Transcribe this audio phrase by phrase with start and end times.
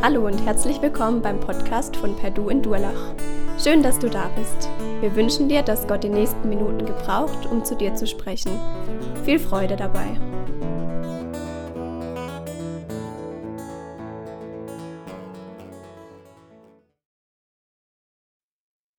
[0.00, 3.16] Hallo und herzlich willkommen beim Podcast von Perdu in Durlach.
[3.58, 4.70] Schön, dass du da bist.
[5.00, 8.52] Wir wünschen dir, dass Gott die nächsten Minuten gebraucht, um zu dir zu sprechen.
[9.24, 10.06] Viel Freude dabei.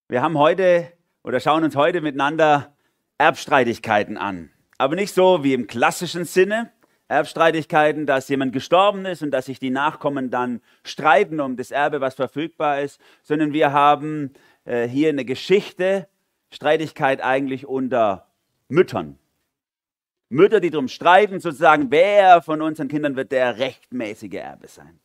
[0.10, 0.92] Wir haben heute
[1.24, 2.75] oder schauen uns heute miteinander
[3.18, 4.50] Erbstreitigkeiten an.
[4.78, 6.74] Aber nicht so wie im klassischen Sinne,
[7.10, 12.02] Erbstreitigkeiten, dass jemand gestorben ist und dass sich die Nachkommen dann streiten um das Erbe,
[12.02, 14.32] was verfügbar ist, sondern wir haben
[14.64, 16.08] äh, hier eine Geschichte,
[16.52, 18.28] Streitigkeit eigentlich unter
[18.68, 19.18] Müttern.
[20.30, 25.00] Mütter, die darum streiten, sozusagen, wer von unseren Kindern wird der rechtmäßige Erbe sein.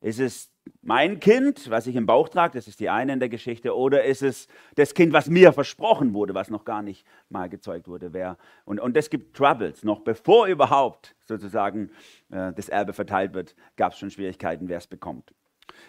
[0.00, 0.49] Ist es
[0.82, 4.04] mein Kind, was ich im Bauch trage, das ist die eine in der Geschichte, oder
[4.04, 8.12] ist es das Kind, was mir versprochen wurde, was noch gar nicht mal gezeugt wurde?
[8.12, 8.38] Wer?
[8.64, 9.84] Und, und das gibt Troubles.
[9.84, 11.90] Noch bevor überhaupt sozusagen
[12.30, 15.34] äh, das Erbe verteilt wird, gab es schon Schwierigkeiten, wer es bekommt.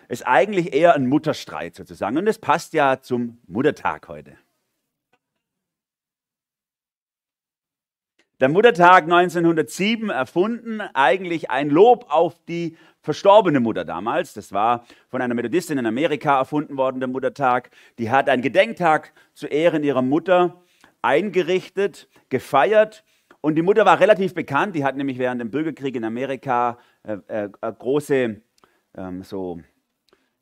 [0.09, 2.17] Ist eigentlich eher ein Mutterstreit sozusagen.
[2.17, 4.37] Und das passt ja zum Muttertag heute.
[8.41, 14.33] Der Muttertag 1907 erfunden, eigentlich ein Lob auf die verstorbene Mutter damals.
[14.33, 17.69] Das war von einer Methodistin in Amerika erfunden worden, der Muttertag.
[17.99, 20.63] Die hat einen Gedenktag zu Ehren ihrer Mutter
[21.03, 23.03] eingerichtet, gefeiert.
[23.41, 24.75] Und die Mutter war relativ bekannt.
[24.75, 28.41] Die hat nämlich während dem Bürgerkrieg in Amerika äh, äh, große
[28.97, 29.59] ähm, so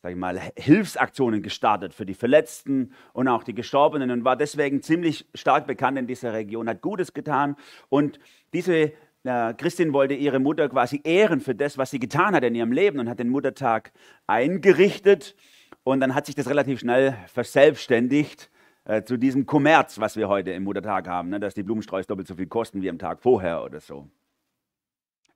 [0.02, 4.82] sag ich mal, Hilfsaktionen gestartet für die Verletzten und auch die Gestorbenen und war deswegen
[4.82, 7.58] ziemlich stark bekannt in dieser Region, hat Gutes getan.
[7.90, 8.20] Und
[8.54, 12.56] diese äh, Christin wollte ihre Mutter quasi ehren für das, was sie getan hat in
[12.56, 13.92] ihrem Leben und hat den Muttertag
[14.26, 15.36] eingerichtet.
[15.84, 18.50] Und dann hat sich das relativ schnell verselbstständigt
[18.86, 22.28] äh, zu diesem Kommerz, was wir heute im Muttertag haben, ne, dass die Blumensträuße doppelt
[22.28, 24.08] so viel kosten wie am Tag vorher oder so.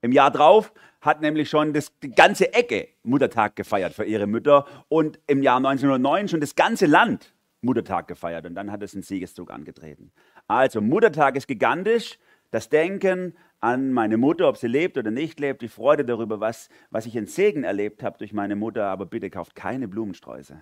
[0.04, 4.66] Im Jahr drauf hat nämlich schon das, die ganze Ecke Muttertag gefeiert für ihre Mütter
[4.90, 7.32] und im Jahr 1909 schon das ganze Land
[7.62, 10.12] Muttertag gefeiert und dann hat es einen Siegeszug angetreten.
[10.46, 12.18] Also Muttertag ist gigantisch,
[12.50, 16.68] das Denken an meine Mutter, ob sie lebt oder nicht lebt, die Freude darüber, was,
[16.90, 20.60] was ich in Segen erlebt habe durch meine Mutter, aber bitte kauft keine Blumensträuße.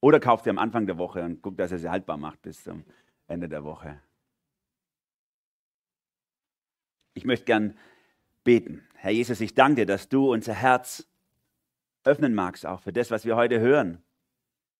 [0.00, 2.64] Oder kauft sie am Anfang der Woche und guckt, dass er sie haltbar macht bis
[2.64, 2.82] zum
[3.28, 4.00] Ende der Woche.
[7.14, 7.76] Ich möchte gern
[8.46, 8.86] beten.
[8.94, 11.06] Herr Jesus, ich danke dir, dass du unser Herz
[12.04, 14.02] öffnen magst, auch für das, was wir heute hören.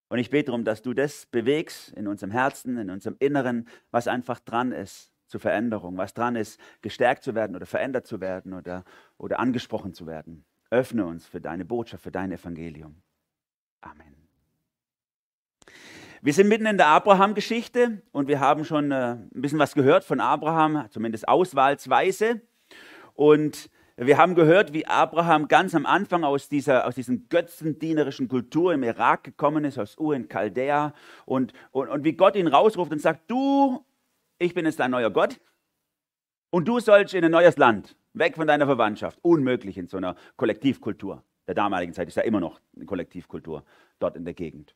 [0.08, 4.06] Und ich bete darum, dass du das bewegst in unserem Herzen, in unserem Inneren, was
[4.06, 8.54] einfach dran ist zur Veränderung, was dran ist, gestärkt zu werden oder verändert zu werden
[8.54, 8.84] oder,
[9.18, 10.44] oder angesprochen zu werden.
[10.70, 13.02] Öffne uns für deine Botschaft, für dein Evangelium.
[13.80, 14.14] Amen.
[16.22, 20.04] Wir sind mitten in der Abraham-Geschichte und wir haben schon äh, ein bisschen was gehört
[20.04, 22.40] von Abraham, zumindest auswahlsweise.
[23.16, 28.74] Und wir haben gehört, wie Abraham ganz am Anfang aus dieser aus diesen götzendienerischen Kultur
[28.74, 30.92] im Irak gekommen ist, aus Ur in Chaldea,
[31.24, 33.82] und, und, und wie Gott ihn rausruft und sagt, du,
[34.38, 35.40] ich bin jetzt dein neuer Gott,
[36.50, 39.18] und du sollst in ein neues Land, weg von deiner Verwandtschaft.
[39.22, 41.22] Unmöglich in so einer Kollektivkultur.
[41.46, 43.64] Der damaligen Zeit ist ja immer noch eine Kollektivkultur
[43.98, 44.74] dort in der Gegend.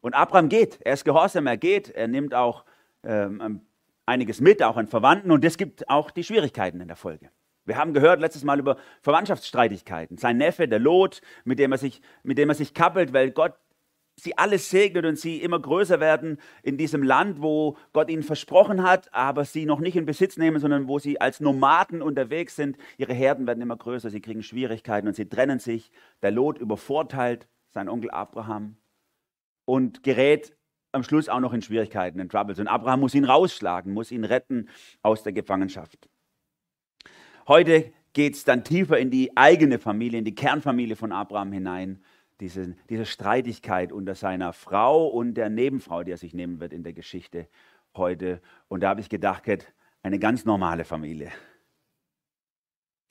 [0.00, 2.64] Und Abraham geht, er ist gehorsam, er geht, er nimmt auch
[3.02, 3.60] ähm,
[4.06, 7.30] einiges mit, auch an Verwandten, und es gibt auch die Schwierigkeiten in der Folge.
[7.64, 10.18] Wir haben gehört letztes Mal über Verwandtschaftsstreitigkeiten.
[10.18, 13.54] Sein Neffe, der Lot, mit dem er sich, mit dem er sich kappelt, weil Gott
[14.16, 18.82] sie alles segnet und sie immer größer werden in diesem Land, wo Gott ihnen versprochen
[18.82, 22.76] hat, aber sie noch nicht in Besitz nehmen, sondern wo sie als Nomaden unterwegs sind.
[22.98, 25.90] Ihre Herden werden immer größer, sie kriegen Schwierigkeiten und sie trennen sich.
[26.20, 28.76] Der Lot übervorteilt seinen Onkel Abraham
[29.64, 30.56] und gerät
[30.92, 32.58] am Schluss auch noch in Schwierigkeiten, in Troubles.
[32.58, 34.68] Und Abraham muss ihn rausschlagen, muss ihn retten
[35.02, 36.08] aus der Gefangenschaft.
[37.48, 42.02] Heute geht es dann tiefer in die eigene Familie, in die Kernfamilie von Abraham hinein.
[42.40, 46.82] Diese, diese Streitigkeit unter seiner Frau und der Nebenfrau, die er sich nehmen wird in
[46.82, 47.48] der Geschichte
[47.96, 48.40] heute.
[48.68, 49.44] Und da habe ich gedacht,
[50.02, 51.30] eine ganz normale Familie.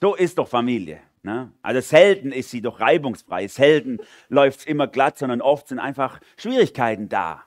[0.01, 0.99] So ist doch Familie.
[1.23, 1.51] Ne?
[1.61, 6.19] Also selten ist sie doch reibungsfrei, selten läuft es immer glatt, sondern oft sind einfach
[6.37, 7.43] Schwierigkeiten da.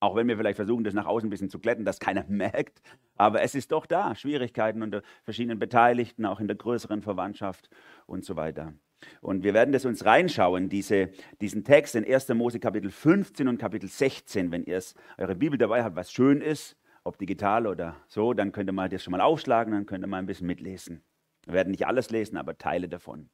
[0.00, 2.80] Auch wenn wir vielleicht versuchen, das nach außen ein bisschen zu glätten, dass keiner merkt.
[3.16, 4.14] Aber es ist doch da.
[4.14, 7.68] Schwierigkeiten unter verschiedenen Beteiligten, auch in der größeren Verwandtschaft
[8.06, 8.72] und so weiter.
[9.20, 11.10] Und wir werden das uns reinschauen, diese,
[11.40, 12.28] diesen Text in 1.
[12.30, 14.50] Mose Kapitel 15 und Kapitel 16.
[14.50, 14.80] Wenn ihr
[15.18, 18.88] eure Bibel dabei habt, was schön ist, ob digital oder so, dann könnt ihr mal
[18.88, 21.02] das schon mal aufschlagen, dann könnt ihr mal ein bisschen mitlesen.
[21.46, 23.30] Wir werden nicht alles lesen, aber Teile davon.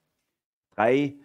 [0.75, 1.17] Drei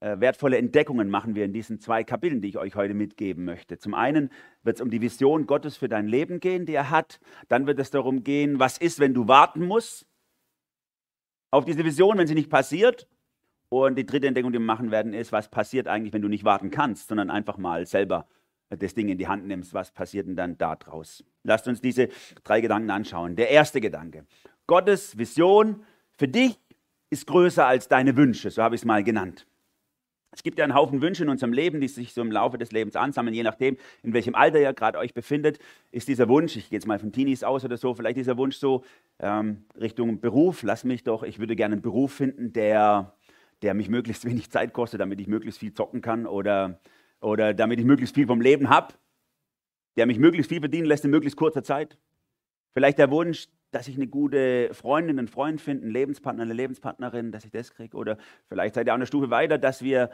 [0.00, 3.78] wertvolle Entdeckungen machen wir in diesen zwei Kapiteln, die ich euch heute mitgeben möchte.
[3.78, 4.30] Zum einen
[4.62, 7.20] wird es um die Vision Gottes für dein Leben gehen, die er hat.
[7.48, 10.06] Dann wird es darum gehen, was ist, wenn du warten musst
[11.50, 13.08] auf diese Vision, wenn sie nicht passiert.
[13.70, 16.44] Und die dritte Entdeckung, die wir machen werden, ist, was passiert eigentlich, wenn du nicht
[16.44, 18.26] warten kannst, sondern einfach mal selber
[18.70, 19.74] das Ding in die Hand nimmst.
[19.74, 21.24] Was passiert denn dann da draus?
[21.42, 22.08] Lasst uns diese
[22.44, 23.36] drei Gedanken anschauen.
[23.36, 24.26] Der erste Gedanke.
[24.66, 25.84] Gottes Vision
[26.16, 26.58] für dich
[27.10, 29.47] ist größer als deine Wünsche, so habe ich es mal genannt.
[30.30, 32.70] Es gibt ja einen Haufen Wünsche in unserem Leben, die sich so im Laufe des
[32.70, 33.34] Lebens ansammeln.
[33.34, 35.58] Je nachdem, in welchem Alter ihr gerade euch befindet,
[35.90, 38.56] ist dieser Wunsch, ich gehe jetzt mal von Teenies aus oder so, vielleicht dieser Wunsch
[38.56, 38.84] so
[39.20, 40.62] ähm, Richtung Beruf.
[40.62, 43.14] Lass mich doch, ich würde gerne einen Beruf finden, der,
[43.62, 46.78] der mich möglichst wenig Zeit kostet, damit ich möglichst viel zocken kann oder,
[47.20, 48.94] oder damit ich möglichst viel vom Leben habe,
[49.96, 51.96] der mich möglichst viel verdienen lässt in möglichst kurzer Zeit.
[52.74, 57.32] Vielleicht der Wunsch, dass ich eine gute Freundin, einen Freund finde, einen Lebenspartner, eine Lebenspartnerin,
[57.32, 57.96] dass ich das kriege.
[57.96, 58.16] Oder
[58.48, 60.10] vielleicht seid ihr auch eine Stufe weiter, dass wir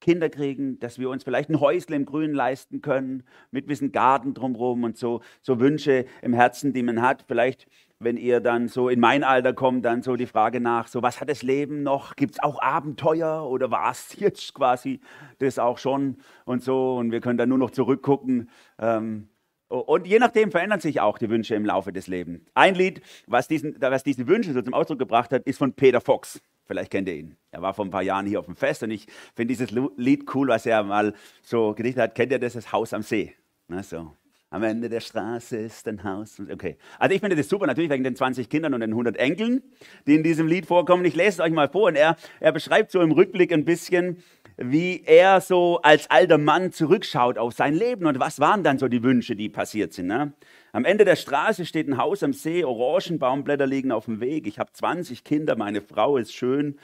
[0.00, 3.92] Kinder kriegen, dass wir uns vielleicht ein Häusle im Grünen leisten können, mit ein bisschen
[3.92, 7.24] Garten drumherum und so, so Wünsche im Herzen, die man hat.
[7.26, 7.66] Vielleicht,
[7.98, 11.20] wenn ihr dann so in mein Alter kommt, dann so die Frage nach, so was
[11.20, 12.14] hat das Leben noch?
[12.14, 15.00] Gibt es auch Abenteuer oder war es jetzt quasi
[15.38, 16.96] das auch schon und so?
[16.96, 18.48] Und wir können dann nur noch zurückgucken.
[18.78, 19.28] Ähm,
[19.68, 22.40] und je nachdem verändern sich auch die Wünsche im Laufe des Lebens.
[22.54, 26.00] Ein Lied, was, diesen, was diese Wünsche so zum Ausdruck gebracht hat, ist von Peter
[26.00, 26.40] Fox.
[26.66, 27.36] Vielleicht kennt ihr ihn.
[27.50, 30.34] Er war vor ein paar Jahren hier auf dem Fest und ich finde dieses Lied
[30.34, 32.14] cool, was er mal so gedichtet hat.
[32.14, 33.34] Kennt ihr das, das Haus am See?
[33.68, 34.12] Na, so.
[34.50, 36.40] Am Ende der Straße ist ein Haus.
[36.50, 36.78] Okay.
[36.98, 39.62] Also ich finde das super, natürlich wegen den 20 Kindern und den 100 Enkeln,
[40.06, 41.04] die in diesem Lied vorkommen.
[41.04, 44.22] Ich lese es euch mal vor und er, er beschreibt so im Rückblick ein bisschen,
[44.58, 48.88] wie er so als alter Mann zurückschaut auf sein Leben und was waren dann so
[48.88, 50.08] die Wünsche, die passiert sind.
[50.08, 50.32] Ne?
[50.72, 54.58] Am Ende der Straße steht ein Haus am See, Orangenbaumblätter liegen auf dem Weg, ich
[54.58, 56.76] habe 20 Kinder, meine Frau ist schön,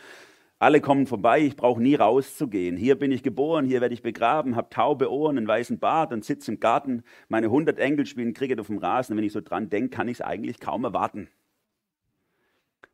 [0.61, 2.77] alle kommen vorbei, ich brauche nie rauszugehen.
[2.77, 6.25] Hier bin ich geboren, hier werde ich begraben, habe taube Ohren, einen weißen Bart und
[6.25, 7.03] sitze im Garten.
[7.29, 10.19] Meine 100 Enkel spielen Cricket auf dem Rasen wenn ich so dran denke, kann ich
[10.19, 11.29] es eigentlich kaum erwarten.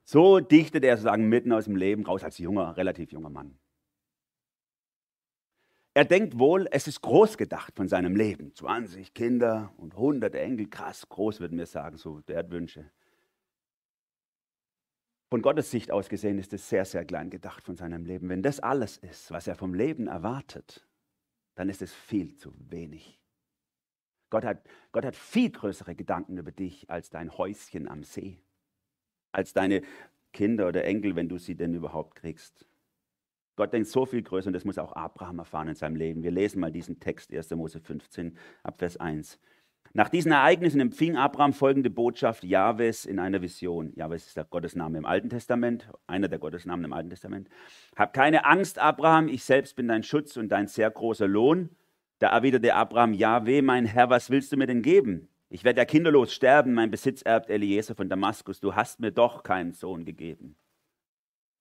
[0.05, 3.59] So dichtet er sozusagen mitten aus dem Leben raus als junger, relativ junger Mann.
[5.93, 8.55] Er denkt wohl, es ist groß gedacht von seinem Leben.
[8.55, 12.91] 20 Kinder und 100 Enkel, krass, groß würden wir sagen, so der Wünsche.
[15.31, 18.29] Von Gottes Sicht aus gesehen ist es sehr, sehr klein gedacht von seinem Leben.
[18.29, 20.87] Wenn das alles ist, was er vom Leben erwartet,
[21.55, 23.21] dann ist es viel zu wenig.
[24.29, 28.39] Gott hat, Gott hat viel größere Gedanken über dich als dein Häuschen am See,
[29.33, 29.83] als deine
[30.33, 32.70] Kinder oder Enkel, wenn du sie denn überhaupt kriegst.
[33.57, 36.23] Gott denkt so viel größer und das muss auch Abraham erfahren in seinem Leben.
[36.23, 37.51] Wir lesen mal diesen Text 1.
[37.51, 39.39] Mose 15 ab Vers 1.
[39.93, 43.93] Nach diesen Ereignissen empfing Abraham folgende Botschaft Jahwes in einer Vision.
[43.97, 47.49] Jahwes ist der Gottesname im Alten Testament, einer der Gottesnamen im Alten Testament.
[47.97, 51.71] Hab keine Angst, Abraham, ich selbst bin dein Schutz und dein sehr großer Lohn.
[52.21, 55.29] Da erwiderte Abraham, Jahwe, mein Herr, was willst du mir denn geben?
[55.49, 58.61] Ich werde ja kinderlos sterben, mein Besitz erbt Eliezer von Damaskus.
[58.61, 60.55] Du hast mir doch keinen Sohn gegeben.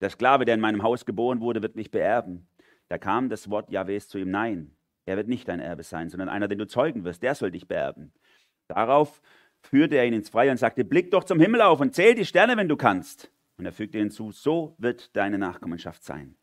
[0.02, 2.48] Der Sklave, der in meinem Haus geboren wurde, wird mich beerben.
[2.88, 4.76] Da kam das Wort Jahwes zu ihm, nein,
[5.06, 7.68] er wird nicht dein Erbe sein, sondern einer, den du zeugen wirst, der soll dich
[7.68, 8.14] beerben.
[8.68, 9.22] Darauf
[9.62, 12.26] führte er ihn ins Freie und sagte, blick doch zum Himmel auf und zähl die
[12.26, 13.32] Sterne, wenn du kannst.
[13.58, 16.36] Und er fügte hinzu, so wird deine Nachkommenschaft sein.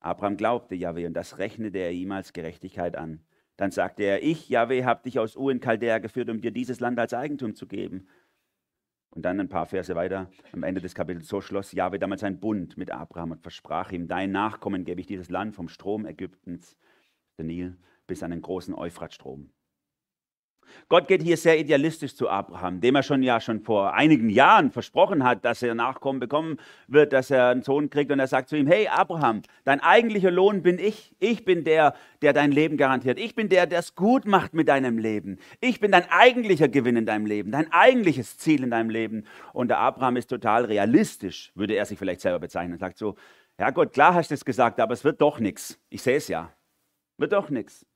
[0.00, 3.24] Abraham glaubte Jahwe und das rechnete er ihm als Gerechtigkeit an.
[3.56, 6.78] Dann sagte er, ich, Jahwe, habe dich aus Ur in Chaldea geführt, um dir dieses
[6.78, 8.06] Land als Eigentum zu geben.
[9.18, 12.38] Und dann ein paar Verse weiter, am Ende des Kapitels, so schloss Jahwe damals einen
[12.38, 16.78] Bund mit Abraham und versprach ihm, dein Nachkommen gebe ich dieses Land vom Strom Ägyptens,
[17.36, 19.50] der Nil, bis an den großen Euphratstrom.
[20.88, 24.70] Gott geht hier sehr idealistisch zu Abraham, dem er schon ja schon vor einigen Jahren
[24.70, 28.10] versprochen hat, dass er Nachkommen bekommen wird, dass er einen Sohn kriegt.
[28.12, 31.14] Und er sagt zu ihm: Hey Abraham, dein eigentlicher Lohn bin ich.
[31.18, 33.18] Ich bin der, der dein Leben garantiert.
[33.18, 35.38] Ich bin der, der es gut macht mit deinem Leben.
[35.60, 39.24] Ich bin dein eigentlicher Gewinn in deinem Leben, dein eigentliches Ziel in deinem Leben.
[39.52, 42.74] Und der Abraham ist total realistisch, würde er sich vielleicht selber bezeichnen.
[42.74, 43.16] Er sagt so:
[43.58, 45.78] Ja Gott, klar hast du es gesagt, aber es wird doch nichts.
[45.90, 46.52] Ich sehe es ja.
[47.16, 47.87] Wird doch nichts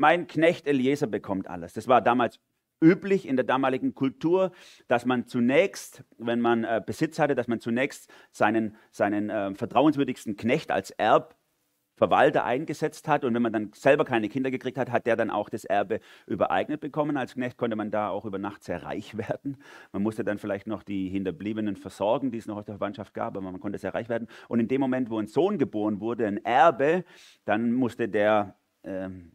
[0.00, 1.74] mein Knecht Eliezer bekommt alles.
[1.74, 2.40] Das war damals
[2.82, 4.50] üblich in der damaligen Kultur,
[4.88, 10.36] dass man zunächst, wenn man äh, Besitz hatte, dass man zunächst seinen, seinen äh, vertrauenswürdigsten
[10.36, 13.26] Knecht als Erbverwalter eingesetzt hat.
[13.26, 16.00] Und wenn man dann selber keine Kinder gekriegt hat, hat der dann auch das Erbe
[16.26, 17.18] übereignet bekommen.
[17.18, 19.58] Als Knecht konnte man da auch über Nacht sehr reich werden.
[19.92, 23.36] Man musste dann vielleicht noch die Hinterbliebenen versorgen, die es noch aus der Verwandtschaft gab,
[23.36, 24.28] aber man konnte sehr reich werden.
[24.48, 27.04] Und in dem Moment, wo ein Sohn geboren wurde, ein Erbe,
[27.44, 29.32] dann musste der ähm,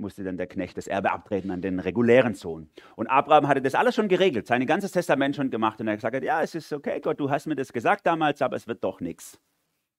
[0.00, 2.70] musste dann der Knecht das Erbe abtreten an den regulären Sohn.
[2.96, 5.80] Und Abraham hatte das alles schon geregelt, sein ganzes Testament schon gemacht.
[5.80, 8.42] Und er hat gesagt, ja, es ist okay, Gott, du hast mir das gesagt damals,
[8.42, 9.40] aber es wird doch nichts.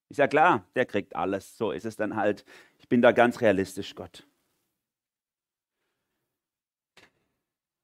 [0.09, 1.57] Ist ja klar, der kriegt alles.
[1.57, 2.43] So ist es dann halt.
[2.79, 4.25] Ich bin da ganz realistisch, Gott.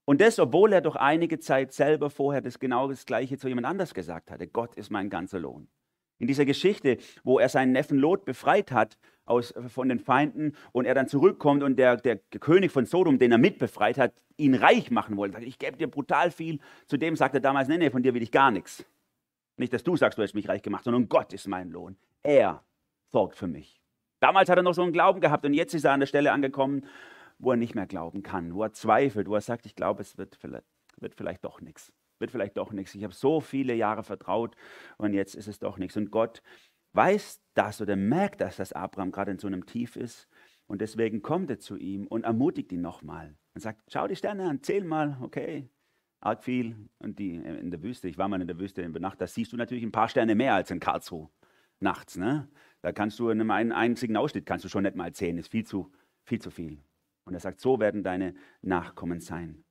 [0.06, 3.68] Und das, obwohl er doch einige Zeit selber vorher das genau das Gleiche zu jemand
[3.68, 4.48] anders gesagt hatte.
[4.48, 5.68] Gott ist mein ganzer Lohn.
[6.20, 10.86] In dieser Geschichte, wo er seinen Neffen Lot befreit hat aus, von den Feinden und
[10.86, 14.92] er dann zurückkommt und der, der König von Sodom, den er mitbefreit hat, ihn reich
[14.92, 15.44] machen wollte.
[15.44, 16.60] Ich gebe dir brutal viel.
[16.88, 18.86] Zudem sagt er damals, nee, nee, von dir will ich gar nichts.
[19.58, 21.96] Nicht, dass du sagst, du hast mich reich gemacht, sondern Gott ist mein Lohn.
[22.24, 22.64] Er
[23.12, 23.82] sorgt für mich.
[24.20, 26.32] Damals hat er noch so einen Glauben gehabt und jetzt ist er an der Stelle
[26.32, 26.86] angekommen,
[27.38, 30.18] wo er nicht mehr glauben kann, wo er zweifelt, wo er sagt, ich glaube, es
[30.18, 30.66] wird vielleicht,
[30.98, 31.92] wird vielleicht doch nichts.
[32.20, 32.96] Wird vielleicht doch nichts.
[32.96, 34.56] Ich habe so viele Jahre vertraut
[34.98, 35.98] und jetzt ist es doch nichts.
[35.98, 36.42] Und Gott
[36.94, 40.28] weiß das oder merkt das, dass Abraham gerade in so einem Tief ist.
[40.68, 44.50] Und deswegen kommt er zu ihm und ermutigt ihn nochmal und sagt, schau die Sterne
[44.50, 45.70] an, zähl mal, okay,
[46.20, 46.76] arg viel.
[47.00, 49.28] Und die in der Wüste, ich war mal in der Wüste in der Nacht, da
[49.28, 51.30] siehst du natürlich ein paar Sterne mehr als in Karlsruhe
[51.80, 52.18] nachts.
[52.18, 52.50] Ne?
[52.82, 55.66] Da kannst du in einem einzigen Ausschnitt, kannst du schon nicht mal zählen, ist viel
[55.66, 55.92] zu,
[56.24, 56.80] viel zu viel.
[57.26, 59.64] Und er sagt, so werden deine Nachkommen sein.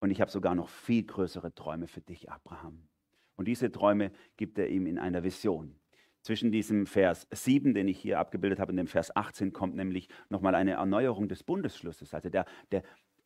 [0.00, 2.88] Und ich habe sogar noch viel größere Träume für dich, Abraham.
[3.36, 5.76] Und diese Träume gibt er ihm in einer Vision.
[6.22, 10.08] Zwischen diesem Vers 7, den ich hier abgebildet habe, und dem Vers 18 kommt nämlich
[10.30, 12.14] nochmal eine Erneuerung des Bundesschlusses.
[12.14, 12.82] Also der, der,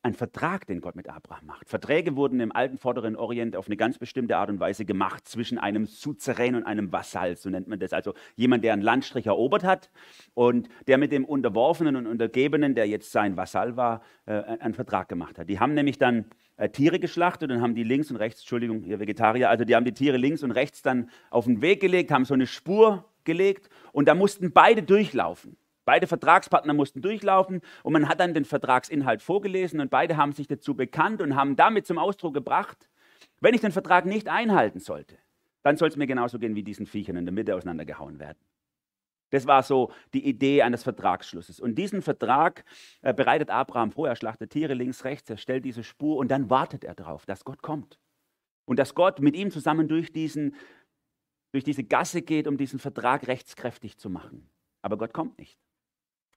[0.06, 1.68] ein Vertrag, den Gott mit Abraham macht.
[1.68, 5.58] Verträge wurden im alten Vorderen Orient auf eine ganz bestimmte Art und Weise gemacht zwischen
[5.58, 7.92] einem Suzerän und einem Vasall, so nennt man das.
[7.92, 9.90] Also jemand, der einen Landstrich erobert hat
[10.34, 15.08] und der mit dem Unterworfenen und Untergebenen, der jetzt sein Vasall war, äh, einen Vertrag
[15.08, 15.50] gemacht hat.
[15.50, 16.26] Die haben nämlich dann
[16.56, 19.84] äh, Tiere geschlachtet und haben die links und rechts, Entschuldigung, ihr Vegetarier, also die haben
[19.84, 23.68] die Tiere links und rechts dann auf den Weg gelegt, haben so eine Spur gelegt
[23.92, 25.56] und da mussten beide durchlaufen.
[25.84, 30.48] Beide Vertragspartner mussten durchlaufen und man hat dann den Vertragsinhalt vorgelesen und beide haben sich
[30.48, 32.88] dazu bekannt und haben damit zum Ausdruck gebracht,
[33.40, 35.16] wenn ich den Vertrag nicht einhalten sollte,
[35.62, 38.38] dann soll es mir genauso gehen wie diesen Viechern in der Mitte auseinandergehauen werden.
[39.36, 41.60] Das war so die Idee eines Vertragsschlusses.
[41.60, 42.64] Und diesen Vertrag
[43.02, 44.08] äh, bereitet Abraham vor.
[44.08, 47.44] Er schlachtet Tiere links, rechts, er stellt diese Spur und dann wartet er darauf, dass
[47.44, 48.00] Gott kommt.
[48.64, 50.54] Und dass Gott mit ihm zusammen durch, diesen,
[51.52, 54.48] durch diese Gasse geht, um diesen Vertrag rechtskräftig zu machen.
[54.80, 55.58] Aber Gott kommt nicht.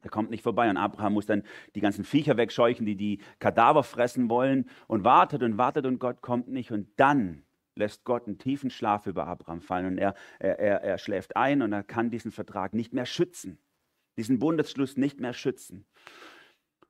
[0.02, 1.44] Er kommt nicht vorbei und Abraham muss dann
[1.76, 6.22] die ganzen Viecher wegscheuchen, die die Kadaver fressen wollen und wartet und wartet und Gott
[6.22, 7.46] kommt nicht und dann
[7.76, 11.62] lässt Gott einen tiefen Schlaf über Abraham fallen und er, er, er, er schläft ein
[11.62, 13.60] und er kann diesen Vertrag nicht mehr schützen,
[14.18, 15.86] diesen Bundesschluss nicht mehr schützen.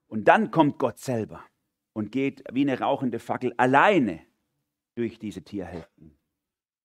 [0.08, 1.44] Und dann kommt Gott selber
[1.94, 4.22] und geht wie eine rauchende Fackel alleine
[4.96, 6.18] durch diese Tierhälften.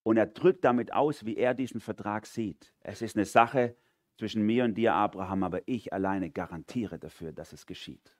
[0.03, 2.75] Und er drückt damit aus, wie er diesen Vertrag sieht.
[2.81, 3.77] Es ist eine Sache,
[4.19, 8.17] zwischen mir und dir, Abraham, aber ich alleine garantiere dafür, dass es geschieht.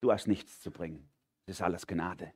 [0.00, 1.08] Du hast nichts zu bringen.
[1.46, 2.32] Das ist alles Gnade.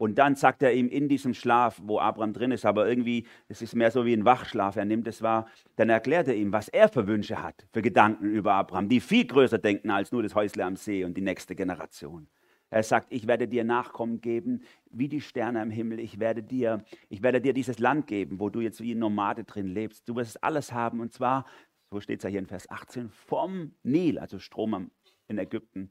[0.00, 3.60] Und dann sagt er ihm in diesem Schlaf, wo Abraham drin ist, aber irgendwie, es
[3.60, 6.68] ist mehr so wie ein Wachschlaf, er nimmt es wahr, dann erklärt er ihm, was
[6.68, 10.34] er für Wünsche hat, für Gedanken über Abraham, die viel größer denken als nur das
[10.34, 12.28] Häusle am See und die nächste Generation.
[12.70, 16.00] Er sagt, ich werde dir Nachkommen geben, wie die Sterne am Himmel.
[16.00, 19.44] Ich werde dir, ich werde dir dieses Land geben, wo du jetzt wie ein Nomade
[19.44, 20.08] drin lebst.
[20.08, 21.44] Du wirst alles haben und zwar,
[21.90, 24.90] so steht es ja hier in Vers 18, vom Nil, also Strom
[25.28, 25.90] in Ägypten,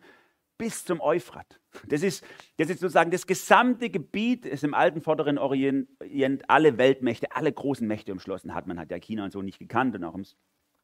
[0.59, 1.59] bis zum Euphrat.
[1.87, 2.23] Das ist,
[2.57, 5.87] das ist sozusagen das gesamte Gebiet, das im alten Vorderen Orient
[6.47, 8.67] alle Weltmächte, alle großen Mächte umschlossen hat.
[8.67, 10.25] Man hat ja China und so nicht gekannt und auch im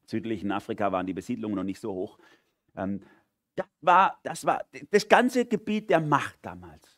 [0.08, 2.18] südlichen Afrika waren die Besiedlungen noch nicht so hoch.
[2.76, 3.04] Ähm,
[3.56, 6.95] das war, das war das ganze Gebiet der Macht damals.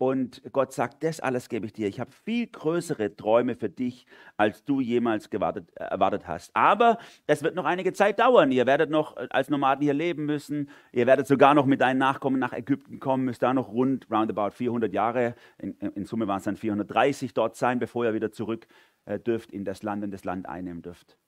[0.00, 1.86] Und Gott sagt, das alles gebe ich dir.
[1.86, 4.06] Ich habe viel größere Träume für dich,
[4.38, 6.56] als du jemals gewartet, äh, erwartet hast.
[6.56, 8.50] Aber es wird noch einige Zeit dauern.
[8.50, 10.70] Ihr werdet noch äh, als Nomaden hier leben müssen.
[10.92, 13.26] Ihr werdet sogar noch mit deinen Nachkommen nach Ägypten kommen.
[13.26, 17.56] Müsst da noch rund, roundabout 400 Jahre, in, in Summe waren es dann 430 dort
[17.56, 18.66] sein, bevor ihr wieder zurück
[19.04, 21.18] äh, dürft in das Land und das Land einnehmen dürft.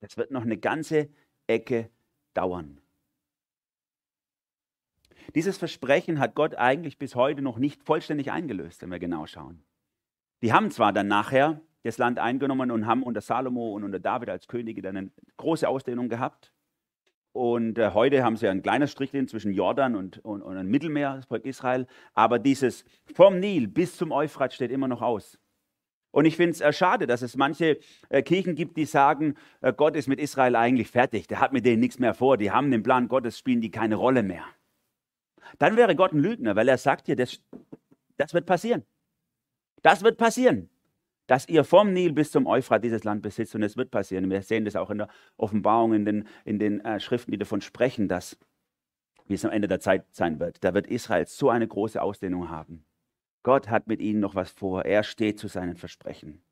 [0.00, 1.08] Das wird noch eine ganze
[1.46, 1.88] Ecke
[2.34, 2.81] dauern.
[5.34, 9.62] Dieses Versprechen hat Gott eigentlich bis heute noch nicht vollständig eingelöst, wenn wir genau schauen.
[10.42, 14.28] Die haben zwar dann nachher das Land eingenommen und haben unter Salomo und unter David
[14.28, 16.52] als Könige dann eine große Ausdehnung gehabt.
[17.32, 21.26] Und äh, heute haben sie ein kleines Strichchen zwischen Jordan und, und, und Mittelmeer, das
[21.26, 21.86] Volk Israel.
[22.12, 25.38] Aber dieses vom Nil bis zum Euphrat steht immer noch aus.
[26.10, 27.78] Und ich finde es äh, schade, dass es manche
[28.10, 31.26] äh, Kirchen gibt, die sagen, äh, Gott ist mit Israel eigentlich fertig.
[31.26, 32.36] Der hat mit denen nichts mehr vor.
[32.36, 34.44] Die haben den Plan Gottes, spielen die keine Rolle mehr
[35.58, 37.40] dann wäre Gott ein Lügner, weil er sagt dir, das,
[38.16, 38.84] das wird passieren.
[39.82, 40.70] Das wird passieren,
[41.26, 44.30] dass ihr vom Nil bis zum Euphrat dieses Land besitzt und es wird passieren.
[44.30, 47.60] Wir sehen das auch in der Offenbarung, in den, in den äh, Schriften, die davon
[47.60, 48.38] sprechen, dass,
[49.26, 52.48] wie es am Ende der Zeit sein wird, da wird Israel so eine große Ausdehnung
[52.48, 52.84] haben.
[53.42, 54.84] Gott hat mit ihnen noch was vor.
[54.84, 56.44] Er steht zu seinen Versprechen.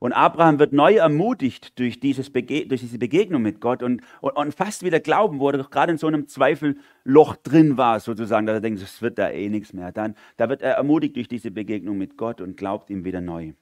[0.00, 4.34] Und Abraham wird neu ermutigt durch, dieses Bege durch diese Begegnung mit Gott und, und,
[4.34, 8.46] und, fast wieder glauben, wo er doch gerade in so einem Zweifelloch drin war, sozusagen,
[8.46, 9.92] dass er denkt, es wird da eh nichts mehr.
[9.92, 13.52] Dann, da wird er ermutigt durch diese Begegnung mit Gott und glaubt ihm wieder neu.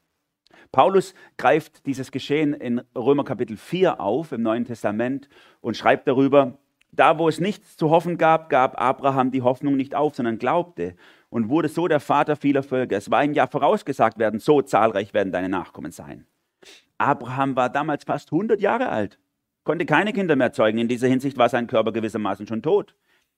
[0.70, 5.28] Paulus greift dieses Geschehen in Römer Kapitel 4 auf im Neuen Testament
[5.60, 6.58] und schreibt darüber,
[6.92, 10.94] da wo es nichts zu hoffen gab, gab Abraham die Hoffnung nicht auf, sondern glaubte
[11.30, 12.96] und wurde so der Vater vieler Völker.
[12.96, 16.26] Es war ihm ja vorausgesagt werden, so zahlreich werden deine Nachkommen sein.
[16.98, 19.18] Abraham war damals fast 100 Jahre alt,
[19.64, 20.78] konnte keine Kinder mehr zeugen.
[20.78, 22.94] In dieser Hinsicht war sein Körper gewissermaßen schon tot.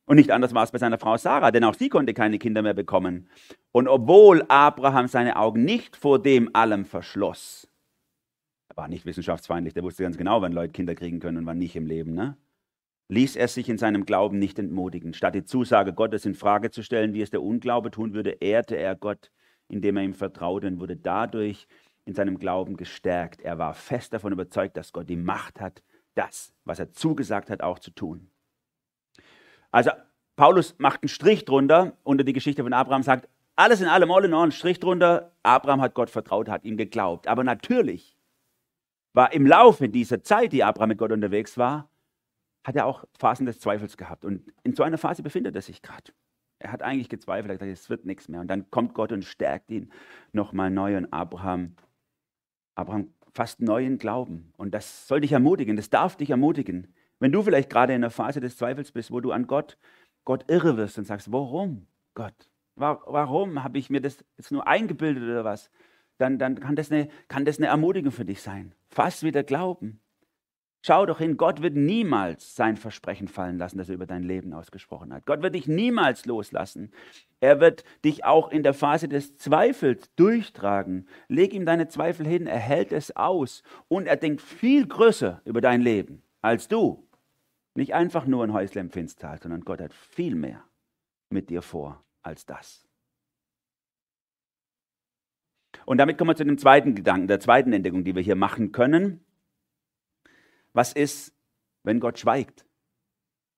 [0.07, 2.63] Und nicht anders war es bei seiner Frau Sarah, denn auch sie konnte keine Kinder
[2.63, 3.29] mehr bekommen.
[3.71, 7.69] Und obwohl Abraham seine Augen nicht vor dem allem verschloss,
[8.69, 11.59] er war nicht wissenschaftsfeindlich, der wusste ganz genau, wann Leute Kinder kriegen können und wann
[11.59, 12.37] nicht im Leben, ne?
[13.11, 15.15] Ließ er sich in seinem Glauben nicht entmutigen.
[15.15, 18.77] Statt die Zusage Gottes in Frage zu stellen, wie es der Unglaube tun würde, ehrte
[18.77, 19.33] er Gott,
[19.69, 21.67] indem er ihm vertraute und wurde dadurch
[22.05, 23.43] in seinem Glauben gestärkt.
[23.43, 25.83] Er war fest davon überzeugt, dass Gott die Macht hat,
[26.15, 28.31] das, was er zugesagt hat, auch zu tun.
[29.73, 29.91] Also
[30.37, 34.25] Paulus macht einen Strich drunter unter die Geschichte von Abraham, sagt, alles in allem, all
[34.25, 35.33] in all, einen Strich drunter.
[35.43, 37.27] Abraham hat Gott vertraut, hat ihm geglaubt.
[37.27, 38.17] Aber natürlich
[39.13, 41.91] war im Laufe dieser Zeit, die Abraham mit Gott unterwegs war,
[42.65, 44.25] hat er auch Phasen des Zweifels gehabt.
[44.25, 46.13] Und in so einer Phase befindet er sich gerade.
[46.59, 48.41] Er hat eigentlich gezweifelt, er hat gesagt, es wird nichts mehr.
[48.41, 49.91] Und dann kommt Gott und stärkt ihn
[50.33, 50.97] nochmal neu.
[50.97, 51.75] Und Abraham,
[52.75, 54.53] Abraham fast neuen Glauben.
[54.57, 56.95] Und das soll dich ermutigen, das darf dich ermutigen.
[57.19, 59.79] Wenn du vielleicht gerade in einer Phase des Zweifels bist, wo du an Gott,
[60.25, 62.51] Gott irre wirst und sagst, warum Gott?
[62.77, 65.71] Warum habe ich mir das jetzt nur eingebildet oder was?
[66.19, 68.75] Dann, dann kann, das eine, kann das eine Ermutigung für dich sein.
[68.89, 70.01] Fass wieder Glauben.
[70.83, 74.55] Schau doch hin, Gott wird niemals sein Versprechen fallen lassen, das er über dein Leben
[74.55, 75.27] ausgesprochen hat.
[75.27, 76.91] Gott wird dich niemals loslassen.
[77.41, 81.07] Er wird dich auch in der Phase des Zweifels durchtragen.
[81.29, 85.61] Leg ihm deine Zweifel hin, er hält es aus und er denkt viel größer über
[85.61, 87.07] dein Leben als du.
[87.75, 90.65] Nicht einfach nur ein Häusle im Finsttal, sondern Gott hat viel mehr
[91.29, 92.87] mit dir vor als das.
[95.85, 98.73] Und damit kommen wir zu dem zweiten Gedanken, der zweiten Entdeckung, die wir hier machen
[98.73, 99.25] können.
[100.73, 101.35] Was ist,
[101.83, 102.65] wenn Gott schweigt?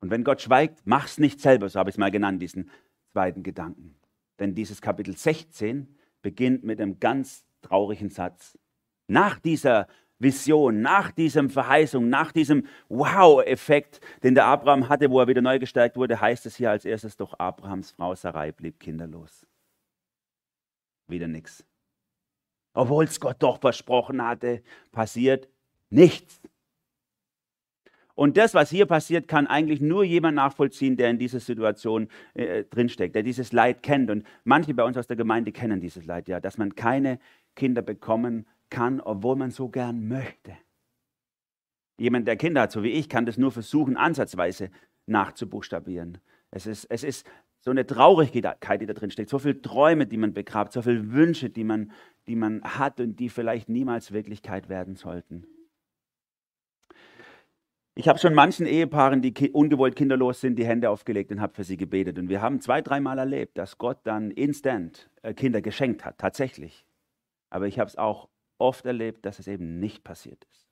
[0.01, 2.71] Und wenn Gott schweigt, mach's nicht selber, so habe ich es mal genannt, diesen
[3.13, 3.97] zweiten Gedanken.
[4.39, 8.59] Denn dieses Kapitel 16 beginnt mit einem ganz traurigen Satz.
[9.07, 9.87] Nach dieser
[10.19, 15.59] Vision, nach diesem Verheißung, nach diesem Wow-Effekt, den der Abraham hatte, wo er wieder neu
[15.59, 19.47] gestärkt wurde, heißt es hier als erstes doch, Abrahams Frau Sarai blieb kinderlos.
[21.09, 21.65] Wieder nichts.
[22.75, 25.49] Obwohl es Gott doch versprochen hatte, passiert
[25.91, 26.41] nichts.
[28.15, 32.65] Und das, was hier passiert, kann eigentlich nur jemand nachvollziehen, der in dieser Situation äh,
[32.65, 34.11] drinsteckt, der dieses Leid kennt.
[34.11, 37.19] Und manche bei uns aus der Gemeinde kennen dieses Leid ja, dass man keine
[37.57, 40.53] Kinder bekommen kann, obwohl man so gern möchte.
[41.99, 44.71] Jemand, der Kinder hat, so wie ich, kann das nur versuchen, ansatzweise
[45.07, 46.19] nachzubuchstabieren.
[46.51, 47.27] Es ist, es ist
[47.61, 51.13] so eine Traurigkeit, die da drin steckt, so viele Träume, die man begrabt, so viele
[51.13, 51.93] Wünsche, die man,
[52.27, 55.47] die man hat und die vielleicht niemals Wirklichkeit werden sollten.
[57.95, 61.65] Ich habe schon manchen Ehepaaren, die ungewollt kinderlos sind, die Hände aufgelegt und habe für
[61.65, 62.19] sie gebetet.
[62.19, 66.87] Und wir haben zwei, dreimal erlebt, dass Gott dann instant äh, Kinder geschenkt hat, tatsächlich.
[67.51, 70.67] Aber ich habe es auch oft erlebt, dass es eben nicht passiert ist.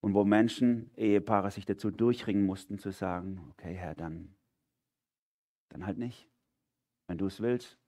[0.00, 4.36] Und wo Menschen, Ehepaare sich dazu durchringen mussten, zu sagen, okay Herr, dann,
[5.70, 6.28] dann halt nicht.
[7.08, 7.78] Wenn du es willst,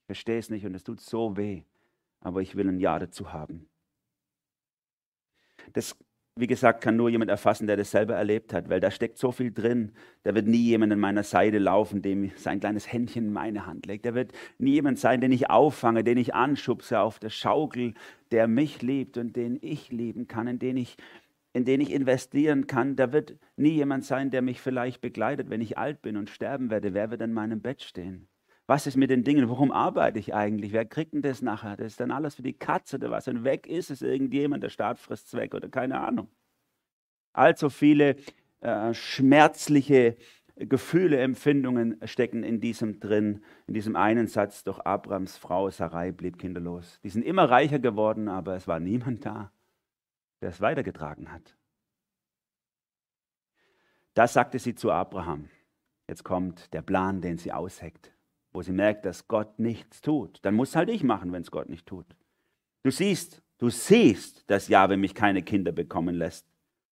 [0.00, 1.62] ich verstehe es nicht und es tut so weh,
[2.20, 3.68] aber ich will ein Ja dazu haben.
[5.72, 5.96] Das
[6.34, 9.32] wie gesagt, kann nur jemand erfassen, der das selber erlebt hat, weil da steckt so
[9.32, 9.92] viel drin.
[10.22, 13.84] Da wird nie jemand an meiner Seite laufen, dem sein kleines Händchen in meine Hand
[13.86, 14.06] legt.
[14.06, 17.92] Da wird nie jemand sein, den ich auffange, den ich anschubse auf der Schaukel,
[18.30, 20.96] der mich liebt und den ich lieben kann, in den ich,
[21.52, 22.96] in den ich investieren kann.
[22.96, 26.70] Da wird nie jemand sein, der mich vielleicht begleitet, wenn ich alt bin und sterben
[26.70, 26.94] werde.
[26.94, 28.26] Wer wird in meinem Bett stehen?
[28.66, 29.48] Was ist mit den Dingen?
[29.48, 30.72] Worum arbeite ich eigentlich?
[30.72, 31.76] Wer kriegt denn das nachher?
[31.76, 33.26] Das ist dann alles für die Katze oder was?
[33.26, 36.28] Und weg ist es irgendjemand, der Staat frisst es weg oder keine Ahnung.
[37.32, 38.16] Allzu viele
[38.60, 40.16] äh, schmerzliche
[40.54, 46.38] Gefühle, Empfindungen stecken in diesem drin, in diesem einen Satz, doch Abrams Frau Sarai blieb
[46.38, 47.00] kinderlos.
[47.02, 49.50] Die sind immer reicher geworden, aber es war niemand da,
[50.40, 51.56] der es weitergetragen hat.
[54.14, 55.48] Das sagte sie zu Abraham.
[56.06, 58.11] Jetzt kommt der Plan, den sie ausheckt
[58.52, 61.68] wo sie merkt, dass Gott nichts tut, dann muss halt ich machen, wenn es Gott
[61.68, 62.06] nicht tut.
[62.82, 66.46] Du siehst, du siehst, dass Jahwe mich keine Kinder bekommen lässt.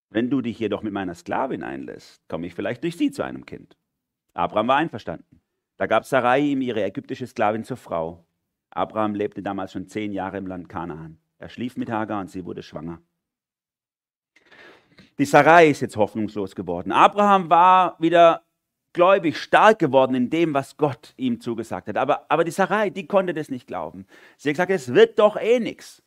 [0.09, 3.46] Wenn du dich jedoch mit meiner Sklavin einlässt, komme ich vielleicht durch sie zu einem
[3.46, 3.77] Kind.
[4.35, 5.40] Abraham war einverstanden.
[5.77, 8.25] Da gab Sarai ihm ihre ägyptische Sklavin zur Frau.
[8.70, 11.18] Abraham lebte damals schon zehn Jahre im Land Kanaan.
[11.38, 13.01] Er schlief mit Hagar und sie wurde schwanger.
[15.18, 16.92] Die Sarai ist jetzt hoffnungslos geworden.
[16.92, 18.42] Abraham war wieder
[18.92, 21.96] gläubig stark geworden in dem, was Gott ihm zugesagt hat.
[21.96, 24.07] Aber, aber die Sarai, die konnte das nicht glauben.
[24.37, 26.03] Sie hat gesagt, es wird doch eh nichts.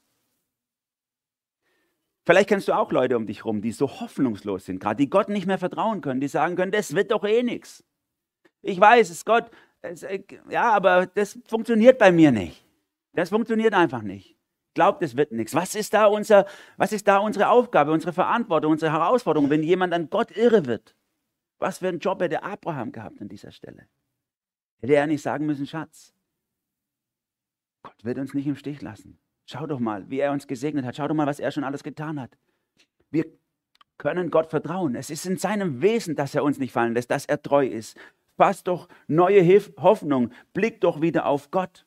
[2.26, 5.28] Vielleicht kennst du auch Leute um dich herum, die so hoffnungslos sind, gerade die Gott
[5.28, 7.84] nicht mehr vertrauen können, die sagen können, das wird doch eh nichts.
[8.62, 12.66] Ich weiß, es ist Gott, es, äh, ja, aber das funktioniert bei mir nicht.
[13.12, 14.38] Das funktioniert einfach nicht.
[14.74, 15.54] Glaubt, es wird nichts.
[15.54, 16.46] Was ist da unser,
[16.78, 20.96] was ist da unsere Aufgabe, unsere Verantwortung, unsere Herausforderung, wenn jemand an Gott irre wird?
[21.64, 23.88] Was für einen Job hätte Abraham gehabt an dieser Stelle?
[24.82, 26.14] Hätte er nicht sagen müssen, Schatz,
[27.84, 29.18] Gott wird uns nicht im Stich lassen.
[29.46, 30.98] Schau doch mal, wie er uns gesegnet hat.
[30.98, 32.38] Schau doch mal, was er schon alles getan hat.
[33.12, 33.28] Wir
[33.98, 34.96] können Gott vertrauen.
[34.96, 37.98] Es ist in seinem Wesen, dass er uns nicht fallen lässt, dass er treu ist.
[38.36, 39.42] Fass doch neue
[39.78, 40.34] Hoffnung.
[40.54, 41.86] Blick doch wieder auf Gott.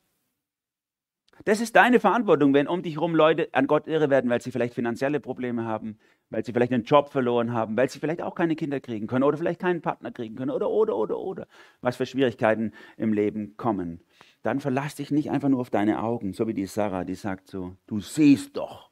[1.47, 4.51] Das ist deine Verantwortung, wenn um dich herum Leute an Gott irre werden, weil sie
[4.51, 5.97] vielleicht finanzielle Probleme haben,
[6.29, 9.23] weil sie vielleicht einen Job verloren haben, weil sie vielleicht auch keine Kinder kriegen können
[9.23, 11.47] oder vielleicht keinen Partner kriegen können oder, oder, oder, oder,
[11.79, 14.01] was für Schwierigkeiten im Leben kommen.
[14.43, 17.47] Dann verlass dich nicht einfach nur auf deine Augen, so wie die Sarah, die sagt
[17.47, 18.89] so, du siehst doch,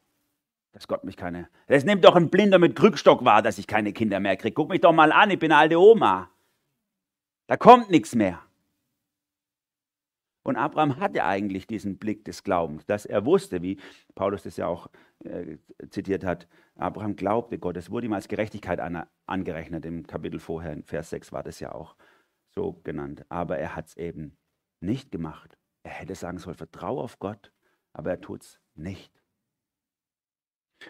[0.72, 3.92] dass Gott mich keine, das nimmt doch ein Blinder mit Krückstock wahr, dass ich keine
[3.92, 4.54] Kinder mehr kriege.
[4.54, 6.30] Guck mich doch mal an, ich bin eine alte Oma.
[7.48, 8.45] Da kommt nichts mehr.
[10.46, 13.80] Und Abraham hatte eigentlich diesen Blick des Glaubens, dass er wusste, wie
[14.14, 14.92] Paulus das ja auch
[15.24, 15.58] äh,
[15.90, 17.78] zitiert hat, Abraham glaubte Gott.
[17.78, 19.86] Es wurde ihm als Gerechtigkeit an, angerechnet.
[19.86, 21.96] Im Kapitel vorher, in Vers 6 war das ja auch
[22.54, 23.26] so genannt.
[23.28, 24.38] Aber er hat es eben
[24.82, 25.58] nicht gemacht.
[25.82, 27.52] Er hätte sagen sollen, vertraue auf Gott,
[27.94, 29.24] aber er tut es nicht.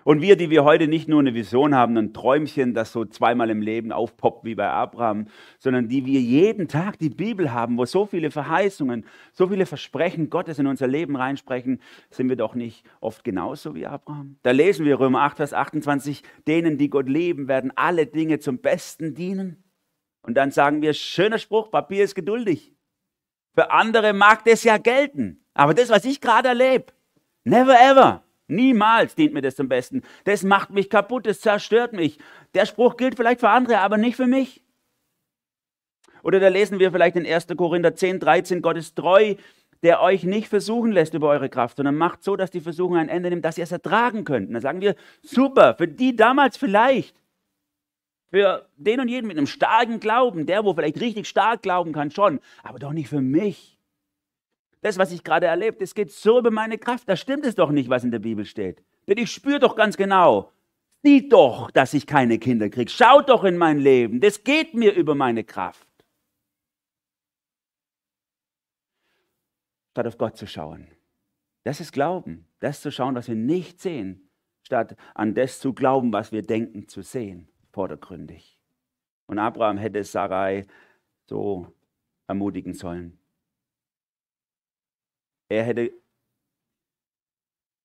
[0.03, 3.49] Und wir, die wir heute nicht nur eine Vision haben, ein Träumchen, das so zweimal
[3.49, 7.85] im Leben aufpoppt wie bei Abraham, sondern die wir jeden Tag die Bibel haben, wo
[7.85, 12.85] so viele Verheißungen, so viele Versprechen Gottes in unser Leben reinsprechen, sind wir doch nicht
[12.99, 14.37] oft genauso wie Abraham.
[14.43, 18.59] Da lesen wir Römer 8, Vers 28, denen, die Gott lieben, werden alle Dinge zum
[18.59, 19.63] Besten dienen.
[20.21, 22.73] Und dann sagen wir, schöner Spruch, Papier ist geduldig.
[23.53, 25.45] Für andere mag das ja gelten.
[25.53, 26.87] Aber das, was ich gerade erlebe,
[27.45, 28.24] never ever.
[28.47, 30.03] Niemals dient mir das zum Besten.
[30.23, 32.19] Das macht mich kaputt, das zerstört mich.
[32.53, 34.61] Der Spruch gilt vielleicht für andere, aber nicht für mich.
[36.21, 37.47] Oder da lesen wir vielleicht in 1.
[37.55, 39.35] Korinther 10, 13, Gott ist treu,
[39.83, 43.09] der euch nicht versuchen lässt über eure Kraft, sondern macht so, dass die Versuchung ein
[43.09, 44.47] Ende nimmt, dass ihr es ertragen könnt.
[44.47, 47.15] Und dann sagen wir, super, für die damals vielleicht.
[48.31, 52.09] Für den und jeden mit einem starken Glauben, der, wo vielleicht richtig stark glauben kann,
[52.09, 53.74] schon, aber doch nicht für mich
[54.85, 57.09] das, was ich gerade erlebt, das geht so über meine Kraft.
[57.09, 58.83] Da stimmt es doch nicht, was in der Bibel steht.
[59.07, 60.51] Denn ich spüre doch ganz genau,
[61.01, 62.91] sieht doch, dass ich keine Kinder kriege.
[62.91, 64.21] Schaut doch in mein Leben.
[64.21, 65.87] Das geht mir über meine Kraft.
[69.91, 70.87] Statt auf Gott zu schauen.
[71.63, 72.45] Das ist Glauben.
[72.59, 74.29] Das zu schauen, was wir nicht sehen,
[74.61, 78.59] statt an das zu glauben, was wir denken zu sehen, vordergründig.
[79.25, 80.67] Und Abraham hätte Sarai
[81.25, 81.73] so
[82.27, 83.17] ermutigen sollen.
[85.49, 85.91] Er hätte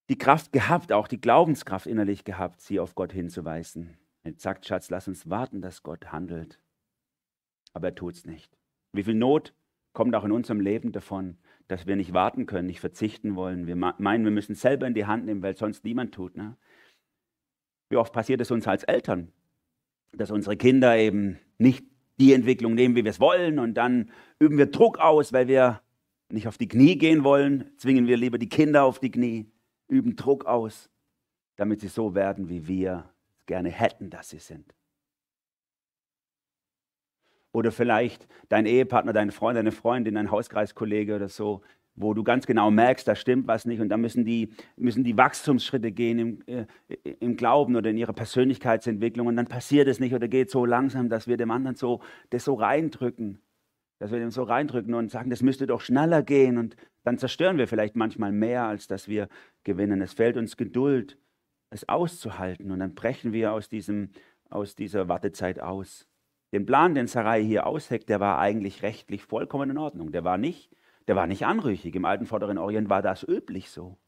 [0.09, 3.97] die Kraft gehabt, auch die Glaubenskraft innerlich gehabt, sie auf Gott hinzuweisen.
[4.23, 6.61] Er sagt, Schatz, lass uns warten, dass Gott handelt.
[7.73, 8.57] Aber er tut es nicht.
[8.93, 9.55] Wie viel Not
[9.93, 13.67] kommt auch in unserem Leben davon, dass wir nicht warten können, nicht verzichten wollen.
[13.67, 16.37] Wir meinen, wir müssen selber in die Hand nehmen, weil sonst niemand tut.
[16.37, 16.57] Ne?
[17.89, 19.33] Wie oft passiert es uns als Eltern,
[20.13, 21.85] dass unsere Kinder eben nicht
[22.19, 25.81] die Entwicklung nehmen, wie wir es wollen, und dann üben wir Druck aus, weil wir
[26.33, 29.51] nicht auf die Knie gehen wollen, zwingen wir lieber die Kinder auf die Knie,
[29.89, 30.91] üben Druck aus,
[31.57, 33.11] damit sie so werden, wie wir
[33.47, 34.75] gerne hätten, dass sie sind.
[37.53, 41.63] Oder vielleicht dein Ehepartner, dein Freund, deine Freundin, dein Hauskreiskollege oder so,
[41.97, 45.17] wo du ganz genau merkst, da stimmt was nicht und da müssen die, müssen die
[45.17, 46.67] Wachstumsschritte gehen im, äh,
[47.19, 51.09] im Glauben oder in ihrer Persönlichkeitsentwicklung und dann passiert es nicht oder geht so langsam,
[51.09, 53.41] dass wir dem anderen so, das so reindrücken
[54.01, 57.59] dass wir dem so reindrücken und sagen, das müsste doch schneller gehen und dann zerstören
[57.59, 59.29] wir vielleicht manchmal mehr, als dass wir
[59.63, 60.01] gewinnen.
[60.01, 61.19] Es fällt uns Geduld,
[61.69, 64.11] es auszuhalten und dann brechen wir aus, diesem,
[64.49, 66.09] aus dieser Wartezeit aus.
[66.53, 70.11] Den Plan, den Sarai hier ausheckt, der war eigentlich rechtlich vollkommen in Ordnung.
[70.13, 70.75] Der war nicht,
[71.07, 71.95] der war nicht anrüchig.
[71.95, 73.99] Im alten Vorderen Orient war das üblich so.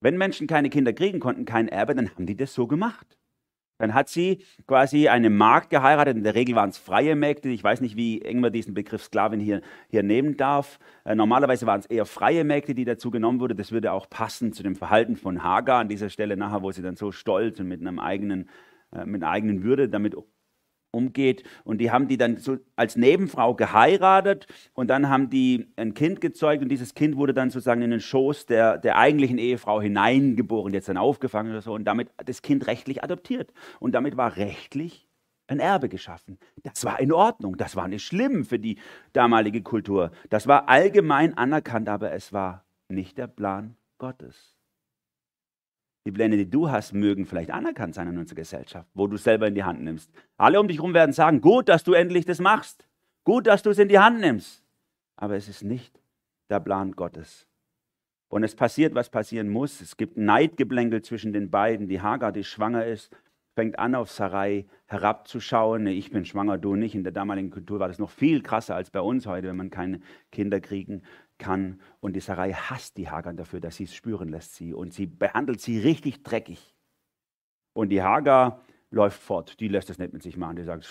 [0.00, 3.18] Wenn Menschen keine Kinder kriegen konnten, kein Erbe, dann haben die das so gemacht.
[3.84, 6.16] Dann hat sie quasi eine Magd geheiratet.
[6.16, 7.50] In der Regel waren es freie Mägde.
[7.50, 10.78] Ich weiß nicht, wie eng man diesen Begriff Sklavin hier, hier nehmen darf.
[11.04, 13.58] Äh, normalerweise waren es eher freie Mägde, die dazu genommen wurden.
[13.58, 16.80] Das würde auch passen zu dem Verhalten von Hagar an dieser Stelle nachher, wo sie
[16.80, 18.48] dann so stolz und mit, einem eigenen,
[18.90, 20.16] äh, mit einer eigenen Würde damit
[20.94, 21.44] umgeht.
[21.64, 26.20] Und die haben die dann so als Nebenfrau geheiratet und dann haben die ein Kind
[26.20, 30.72] gezeugt und dieses Kind wurde dann sozusagen in den Schoß der, der eigentlichen Ehefrau hineingeboren,
[30.72, 33.52] jetzt dann aufgefangen oder so und damit das Kind rechtlich adoptiert.
[33.80, 35.08] Und damit war rechtlich
[35.46, 36.38] ein Erbe geschaffen.
[36.62, 38.78] Das war in Ordnung, das war nicht schlimm für die
[39.12, 40.10] damalige Kultur.
[40.30, 44.53] Das war allgemein anerkannt, aber es war nicht der Plan Gottes.
[46.06, 49.48] Die Pläne, die du hast, mögen vielleicht anerkannt sein in unserer Gesellschaft, wo du selber
[49.48, 50.10] in die Hand nimmst.
[50.36, 52.86] Alle um dich herum werden sagen, gut, dass du endlich das machst.
[53.24, 54.62] Gut, dass du es in die Hand nimmst.
[55.16, 55.98] Aber es ist nicht
[56.50, 57.46] der Plan Gottes.
[58.28, 59.80] Und es passiert, was passieren muss.
[59.80, 61.88] Es gibt Neidgeblänkel zwischen den beiden.
[61.88, 63.10] Die Hagar, die schwanger ist,
[63.54, 65.86] fängt an, auf Sarai herabzuschauen.
[65.86, 66.94] Ich bin schwanger, du nicht.
[66.94, 69.70] In der damaligen Kultur war das noch viel krasser als bei uns heute, wenn man
[69.70, 71.02] keine Kinder kriegen
[71.38, 71.80] kann.
[72.00, 74.72] Und die Sarai hasst die Hagar dafür, dass sie es spüren lässt sie.
[74.72, 76.74] Und sie behandelt sie richtig dreckig.
[77.72, 79.60] Und die Hagar läuft fort.
[79.60, 80.56] Die lässt das nicht mit sich machen.
[80.56, 80.88] Die sagt,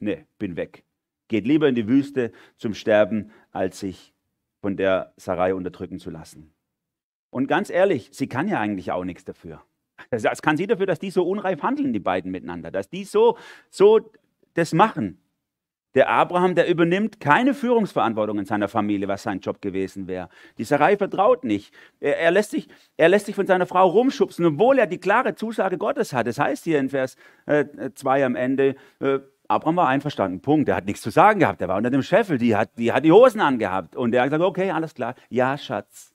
[0.00, 0.84] nee, bin weg.
[1.28, 4.14] Geht lieber in die Wüste zum Sterben, als sich
[4.60, 6.52] von der Sarai unterdrücken zu lassen.
[7.30, 9.62] Und ganz ehrlich, sie kann ja eigentlich auch nichts dafür.
[10.10, 13.38] Das kann sie dafür, dass die so unreif handeln, die beiden miteinander, dass die so,
[13.70, 14.12] so
[14.54, 15.18] das machen.
[15.94, 20.28] Der Abraham, der übernimmt keine Führungsverantwortung in seiner Familie, was sein Job gewesen wäre.
[20.58, 21.72] Die Sarai vertraut nicht.
[22.00, 25.34] Er, er, lässt sich, er lässt sich von seiner Frau rumschubsen, obwohl er die klare
[25.34, 26.26] Zusage Gottes hat.
[26.26, 30.68] Das heißt hier in Vers 2 äh, am Ende, äh, Abraham war einverstanden, Punkt.
[30.68, 31.60] Er hat nichts zu sagen gehabt.
[31.60, 33.94] Er war unter dem Scheffel, die hat, die hat die Hosen angehabt.
[33.94, 35.14] Und er hat gesagt, okay, alles klar.
[35.28, 36.14] Ja, Schatz.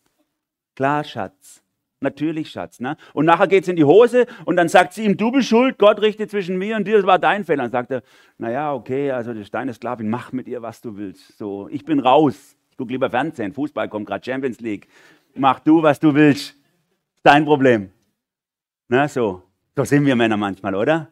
[0.75, 1.61] Klar, Schatz.
[2.01, 2.79] Natürlich, Schatz.
[2.79, 2.95] Ne?
[3.13, 5.77] Und nachher geht es in die Hose und dann sagt sie ihm, du bist schuld,
[5.77, 7.63] Gott richtet zwischen mir und dir, das war dein Fehler.
[7.63, 8.03] Dann sagt er,
[8.37, 11.37] naja, okay, also das ist deine Sklavin, mach mit ihr, was du willst.
[11.37, 12.55] So, ich bin raus.
[12.71, 14.87] Ich gucke lieber Fernsehen, Fußball kommt gerade Champions League.
[15.35, 16.55] Mach du, was du willst.
[17.23, 17.89] Dein Problem.
[18.87, 19.43] Na, so.
[19.75, 21.11] So sind wir Männer manchmal, oder?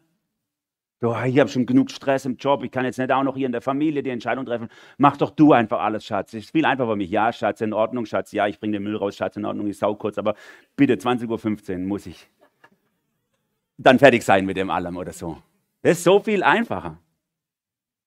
[1.00, 3.52] Ich habe schon genug Stress im Job, ich kann jetzt nicht auch noch hier in
[3.52, 4.68] der Familie die Entscheidung treffen.
[4.98, 6.34] Mach doch du einfach alles, Schatz.
[6.34, 7.12] Es ist viel einfacher für mich.
[7.12, 8.32] Ja, Schatz, in Ordnung, Schatz.
[8.32, 10.34] Ja, ich bringe den Müll raus, Schatz, in Ordnung, ich sau kurz, aber
[10.76, 12.28] bitte 20.15 Uhr muss ich
[13.78, 15.38] dann fertig sein mit dem allem oder so.
[15.84, 16.98] Das ist so viel einfacher.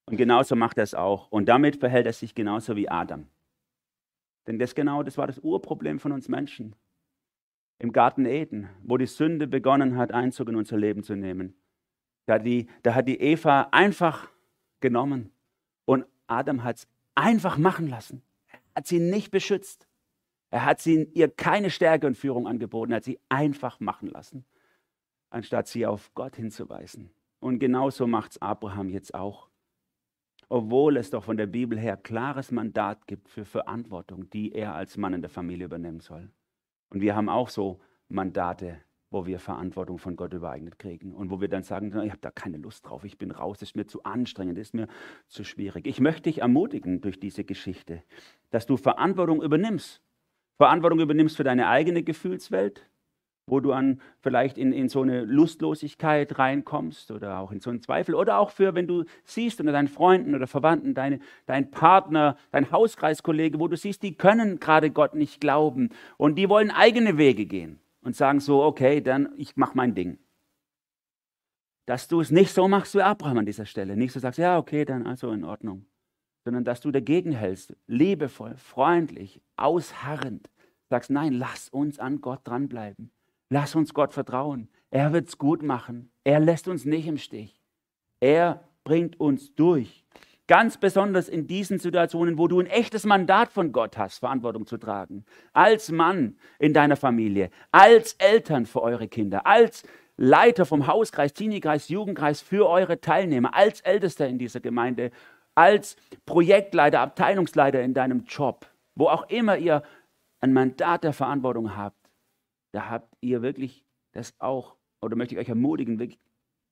[0.07, 1.31] Und genauso macht er es auch.
[1.31, 3.29] Und damit verhält er sich genauso wie Adam.
[4.49, 6.75] Denn das genau, das war das Urproblem von uns Menschen.
[7.79, 11.55] Im Garten Eden, wo die Sünde begonnen hat, Einzug in unser Leben zu nehmen.
[12.31, 14.31] Da, die, da hat die Eva einfach
[14.79, 15.33] genommen
[15.85, 18.23] und Adam hat es einfach machen lassen.
[18.53, 19.89] Er hat sie nicht beschützt.
[20.51, 22.93] Er hat sie, ihr keine Stärke und Führung angeboten.
[22.93, 24.45] Er hat sie einfach machen lassen,
[25.31, 27.11] anstatt sie auf Gott hinzuweisen.
[27.41, 29.49] Und genauso macht es Abraham jetzt auch.
[30.49, 34.97] Obwohl es doch von der Bibel her klares Mandat gibt für Verantwortung, die er als
[34.97, 36.31] Mann in der Familie übernehmen soll.
[36.91, 41.41] Und wir haben auch so Mandate wo wir Verantwortung von Gott übereignet kriegen und wo
[41.41, 43.87] wir dann sagen, ich habe da keine Lust drauf, ich bin raus, das ist mir
[43.87, 44.87] zu anstrengend, das ist mir
[45.27, 45.87] zu schwierig.
[45.87, 48.03] Ich möchte dich ermutigen durch diese Geschichte,
[48.51, 50.01] dass du Verantwortung übernimmst.
[50.57, 52.89] Verantwortung übernimmst für deine eigene Gefühlswelt,
[53.47, 57.81] wo du an vielleicht in, in so eine Lustlosigkeit reinkommst oder auch in so einen
[57.81, 62.37] Zweifel oder auch für, wenn du siehst unter deinen Freunden oder Verwandten, deine, dein Partner,
[62.53, 67.19] dein Hauskreiskollege, wo du siehst, die können gerade Gott nicht glauben und die wollen eigene
[67.19, 70.19] Wege gehen und sagen so, okay, dann ich mache mein Ding.
[71.87, 73.97] Dass du es nicht so machst wie Abraham an dieser Stelle.
[73.97, 75.87] Nicht so sagst, ja, okay, dann also in Ordnung.
[76.45, 80.49] Sondern dass du dagegen hältst, liebevoll, freundlich, ausharrend.
[80.89, 83.11] Sagst, nein, lass uns an Gott dranbleiben.
[83.49, 84.69] Lass uns Gott vertrauen.
[84.91, 86.11] Er wird es gut machen.
[86.25, 87.61] Er lässt uns nicht im Stich.
[88.21, 90.05] Er bringt uns durch.
[90.51, 94.79] Ganz besonders in diesen Situationen, wo du ein echtes Mandat von Gott hast, Verantwortung zu
[94.79, 95.25] tragen.
[95.53, 99.85] Als Mann in deiner Familie, als Eltern für eure Kinder, als
[100.17, 105.13] Leiter vom Hauskreis, Teenie-Kreis, Jugendkreis für eure Teilnehmer, als Ältester in dieser Gemeinde,
[105.55, 105.95] als
[106.27, 109.85] Projektleiter, Abteilungsleiter in deinem Job, wo auch immer ihr
[110.41, 112.11] ein Mandat der Verantwortung habt,
[112.73, 113.85] da habt ihr wirklich
[114.15, 116.19] das auch, oder möchte ich euch ermutigen, wirklich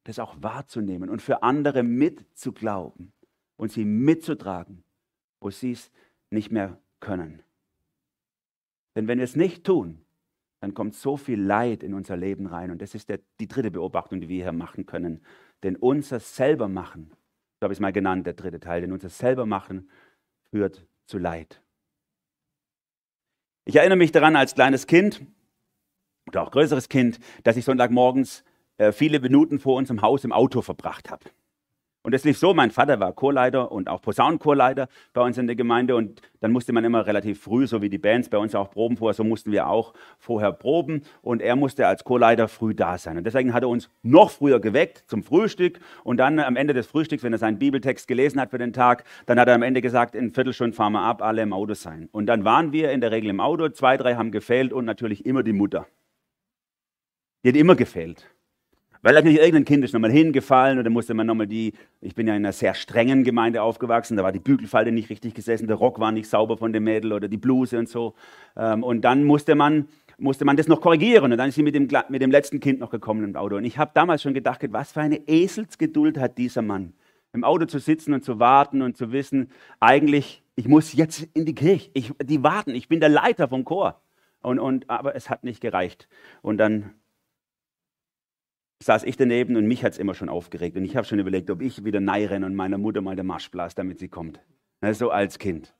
[0.02, 3.12] das auch wahrzunehmen und für andere mitzuglauben
[3.59, 4.83] und sie mitzutragen,
[5.40, 5.90] wo sie es
[6.31, 7.42] nicht mehr können.
[8.97, 10.05] Denn wenn wir es nicht tun,
[10.61, 12.71] dann kommt so viel Leid in unser Leben rein.
[12.71, 15.21] Und das ist der, die dritte Beobachtung, die wir hier machen können.
[15.62, 17.11] Denn unser selber machen,
[17.61, 19.88] so habe ich es mal genannt, der dritte Teil, denn unser selber machen
[20.51, 21.62] führt zu Leid.
[23.64, 25.21] Ich erinnere mich daran als kleines Kind
[26.27, 28.44] oder auch größeres Kind, dass ich Sonntagmorgens
[28.79, 31.25] äh, viele Minuten vor unserem Haus im Auto verbracht habe.
[32.02, 35.56] Und es lief so, mein Vater war Chorleiter und auch Posaunenchorleiter bei uns in der
[35.56, 38.70] Gemeinde und dann musste man immer relativ früh, so wie die Bands bei uns auch
[38.70, 42.98] proben vorher, so mussten wir auch vorher proben und er musste als Chorleiter früh da
[42.98, 43.18] sein.
[43.18, 46.87] Und deswegen hat er uns noch früher geweckt zum Frühstück und dann am Ende des
[46.87, 49.82] Frühstücks, wenn er seinen Bibeltext gelesen hat für den Tag, dann hat er am Ende
[49.82, 52.08] gesagt, in Viertelstunde fahren wir ab, alle im Auto sein.
[52.12, 55.26] Und dann waren wir in der Regel im Auto, zwei, drei haben gefehlt und natürlich
[55.26, 55.87] immer die Mutter.
[57.42, 58.30] Die hat immer gefehlt.
[59.09, 62.35] Weil natürlich irgendein Kind ist nochmal hingefallen oder musste man nochmal die, ich bin ja
[62.35, 65.99] in einer sehr strengen Gemeinde aufgewachsen, da war die Bügelfalte nicht richtig gesessen, der Rock
[65.99, 68.12] war nicht sauber von dem Mädel oder die Bluse und so.
[68.55, 71.33] Ähm, und dann musste man musste man das noch korrigieren.
[71.33, 73.57] Und dann ist sie mit dem, mit dem letzten Kind noch gekommen im Auto.
[73.57, 76.92] Und ich habe damals schon gedacht, was für eine Eselsgeduld hat dieser Mann,
[77.33, 81.47] im Auto zu sitzen und zu warten und zu wissen, eigentlich, ich muss jetzt in
[81.47, 81.88] die Kirche.
[81.94, 84.03] Ich, die warten, ich bin der Leiter vom Chor.
[84.42, 86.09] Und, und, aber es hat nicht gereicht.
[86.42, 86.90] Und dann
[88.82, 90.76] saß ich daneben und mich hat es immer schon aufgeregt.
[90.76, 93.50] Und ich habe schon überlegt, ob ich wieder renne und meiner Mutter mal den Marsch
[93.50, 94.40] blase, damit sie kommt.
[94.92, 95.74] so als Kind.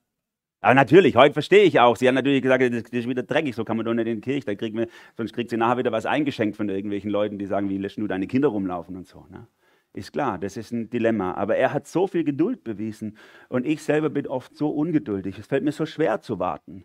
[0.61, 1.97] Aber natürlich, heute verstehe ich auch.
[1.97, 4.21] Sie haben natürlich gesagt, das ist wieder dreckig, so kann man doch nicht in die
[4.21, 4.47] Kirche.
[4.47, 7.69] Da kriegt man, sonst kriegt sie nachher wieder was eingeschenkt von irgendwelchen Leuten, die sagen,
[7.69, 9.25] wie lässt du deine Kinder rumlaufen und so.
[9.31, 9.47] Ne?
[9.93, 11.35] Ist klar, das ist ein Dilemma.
[11.35, 13.17] Aber er hat so viel Geduld bewiesen
[13.49, 15.39] und ich selber bin oft so ungeduldig.
[15.39, 16.85] Es fällt mir so schwer zu warten,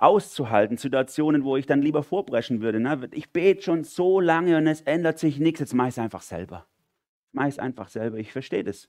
[0.00, 2.80] auszuhalten, Situationen, wo ich dann lieber vorbrechen würde.
[2.80, 3.08] Ne?
[3.12, 5.60] Ich bete schon so lange und es ändert sich nichts.
[5.60, 6.66] Jetzt mache ich es einfach selber.
[7.32, 8.18] Mach es einfach selber.
[8.18, 8.88] Ich verstehe das.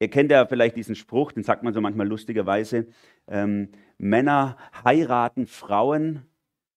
[0.00, 2.88] Ihr kennt ja vielleicht diesen Spruch, den sagt man so manchmal lustigerweise.
[3.28, 6.26] Ähm, Männer heiraten Frauen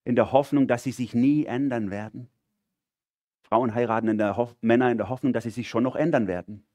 [0.03, 2.29] in der Hoffnung, dass sie sich nie ändern werden.
[3.41, 4.17] Frauen heiraten in
[4.61, 6.65] Männer in der Hoffnung, dass sie sich schon noch ändern werden.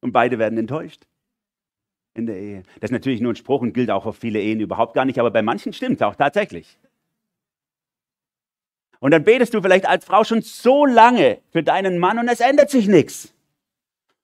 [0.00, 1.06] Und beide werden enttäuscht
[2.18, 2.62] in der Ehe.
[2.80, 5.18] Das ist natürlich nur ein Spruch und gilt auch auf viele Ehen überhaupt gar nicht,
[5.18, 6.76] aber bei manchen stimmt es auch tatsächlich.
[9.00, 12.40] Und dann betest du vielleicht als Frau schon so lange für deinen Mann und es
[12.40, 13.32] ändert sich nichts.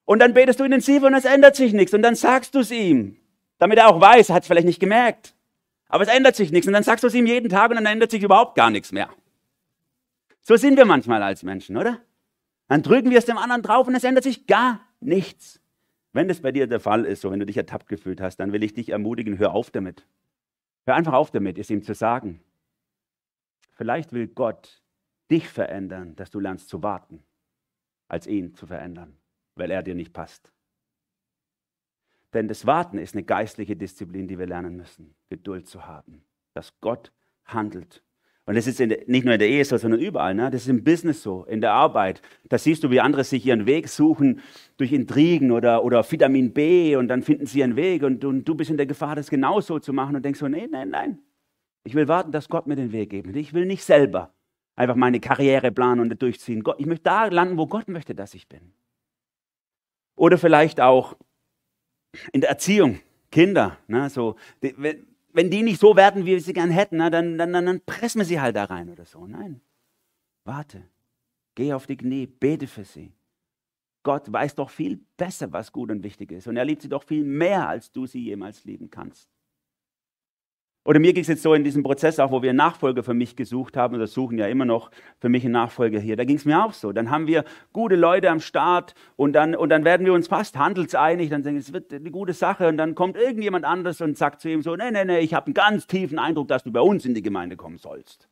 [0.04, 1.94] Und dann betest du intensiv und es ändert sich nichts.
[1.94, 3.16] Und dann sagst du es ihm,
[3.58, 5.34] damit er auch weiß, er hat es vielleicht nicht gemerkt.
[5.88, 6.66] Aber es ändert sich nichts.
[6.66, 8.90] Und dann sagst du es ihm jeden Tag und dann ändert sich überhaupt gar nichts
[8.90, 9.08] mehr.
[10.42, 12.00] So sind wir manchmal als Menschen, oder?
[12.68, 15.60] Dann drücken wir es dem anderen drauf und es ändert sich gar nichts.
[16.14, 18.52] Wenn das bei dir der Fall ist, so wenn du dich ertappt gefühlt hast, dann
[18.52, 20.06] will ich dich ermutigen, hör auf damit.
[20.86, 22.40] Hör einfach auf damit, es ihm zu sagen.
[23.72, 24.82] Vielleicht will Gott
[25.30, 27.22] dich verändern, dass du lernst zu warten,
[28.08, 29.18] als ihn zu verändern
[29.56, 30.50] weil er dir nicht passt.
[32.32, 36.78] Denn das Warten ist eine geistliche Disziplin, die wir lernen müssen, Geduld zu haben, dass
[36.80, 37.12] Gott
[37.44, 38.02] handelt.
[38.46, 40.34] Und das ist der, nicht nur in der Ehe so, sondern überall.
[40.34, 40.50] Ne?
[40.50, 42.20] Das ist im Business so, in der Arbeit.
[42.48, 44.42] Da siehst du, wie andere sich ihren Weg suchen
[44.76, 48.54] durch Intrigen oder, oder Vitamin B und dann finden sie ihren Weg und, und du
[48.54, 51.18] bist in der Gefahr, das genauso zu machen und denkst so, nein, nein, nein.
[51.84, 53.34] Ich will warten, dass Gott mir den Weg gibt.
[53.34, 54.34] Ich will nicht selber
[54.76, 56.62] einfach meine Karriere planen und durchziehen.
[56.62, 58.72] Gott, ich möchte da landen, wo Gott möchte, dass ich bin.
[60.16, 61.16] Oder vielleicht auch
[62.32, 63.78] in der Erziehung, Kinder.
[63.86, 64.74] Ne, so, die,
[65.34, 67.80] wenn die nicht so werden, wie wir sie gern hätten, ne, dann, dann, dann, dann
[67.80, 69.26] pressen wir sie halt da rein oder so.
[69.26, 69.60] Nein,
[70.44, 70.82] warte,
[71.56, 73.12] geh auf die Knie, bete für sie.
[74.04, 76.46] Gott weiß doch viel besser, was gut und wichtig ist.
[76.46, 79.33] Und er liebt sie doch viel mehr, als du sie jemals lieben kannst.
[80.86, 83.36] Oder mir ging es jetzt so in diesem Prozess auch, wo wir Nachfolger für mich
[83.36, 86.16] gesucht haben, oder suchen ja immer noch für mich einen Nachfolger hier.
[86.16, 86.92] Da ging es mir auch so.
[86.92, 90.58] Dann haben wir gute Leute am Start und dann, und dann werden wir uns fast
[90.58, 91.30] handelseinig.
[91.30, 92.68] Dann denken wir, es wird eine gute Sache.
[92.68, 95.46] Und dann kommt irgendjemand anders und sagt zu ihm so, nee, nee, nee, ich habe
[95.46, 98.28] einen ganz tiefen Eindruck, dass du bei uns in die Gemeinde kommen sollst.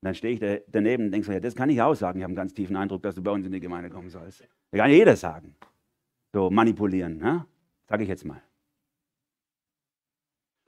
[0.00, 2.18] Und dann stehe ich daneben und denke so, ja, das kann ich auch sagen.
[2.18, 4.40] Ich habe einen ganz tiefen Eindruck, dass du bei uns in die Gemeinde kommen sollst.
[4.70, 5.54] Das kann jeder sagen.
[6.32, 7.44] So manipulieren, ne?
[7.86, 8.40] sage ich jetzt mal.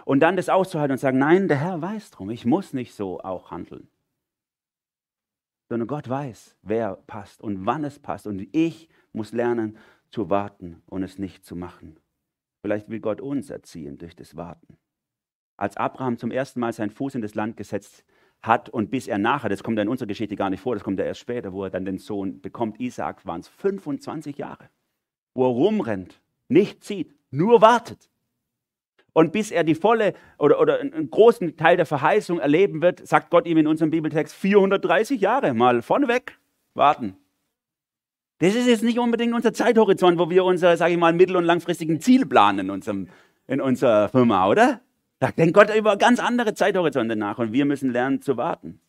[0.05, 3.21] Und dann das auszuhalten und sagen, nein, der Herr weiß drum, ich muss nicht so
[3.21, 3.89] auch handeln.
[5.69, 8.27] Sondern Gott weiß, wer passt und wann es passt.
[8.27, 9.79] Und ich muss lernen
[10.11, 11.99] zu warten und es nicht zu machen.
[12.63, 14.77] Vielleicht will Gott uns erziehen durch das Warten.
[15.57, 18.05] Als Abraham zum ersten Mal seinen Fuß in das Land gesetzt
[18.43, 20.85] hat und bis er nachher, das kommt ja in unserer Geschichte gar nicht vor, das
[20.85, 24.69] kommt ja erst später, wo er dann den Sohn bekommt, Isaac, waren es 25 Jahre,
[25.35, 28.11] wo er rumrennt, nicht zieht, nur wartet.
[29.15, 33.31] Und bis er die volle oder, oder einen großen Teil der Verheißung erleben wird, sagt
[33.31, 35.53] Gott ihm in unserem Bibeltext 430 Jahre.
[35.53, 36.39] Mal vorneweg
[36.75, 37.17] warten.
[38.39, 41.45] Das ist jetzt nicht unbedingt unser Zeithorizont, wo wir unser, sage ich mal, mittel- und
[41.45, 43.09] langfristigen Ziel planen in, unserem,
[43.47, 44.81] in unserer Firma, oder?
[45.21, 48.81] Da denkt Gott über ganz andere Zeithorizonte nach und wir müssen lernen zu warten.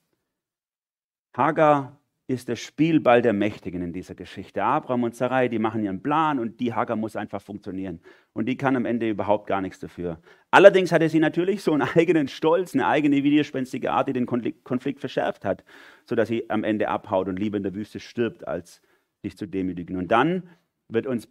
[1.38, 4.64] Hagar ist der Spielball der Mächtigen in dieser Geschichte.
[4.64, 8.00] Abraham und Sarai, die machen ihren Plan und die Hagar muss einfach funktionieren.
[8.32, 10.22] Und die kann am Ende überhaupt gar nichts dafür.
[10.50, 15.02] Allerdings hatte sie natürlich so einen eigenen Stolz, eine eigene widerspenstige Art, die den Konflikt
[15.02, 15.66] verschärft hat,
[16.06, 18.82] sodass sie am Ende abhaut und lieber in der Wüste stirbt, als
[19.22, 19.98] sich zu demütigen.
[19.98, 20.50] Und dann
[20.88, 21.28] wird uns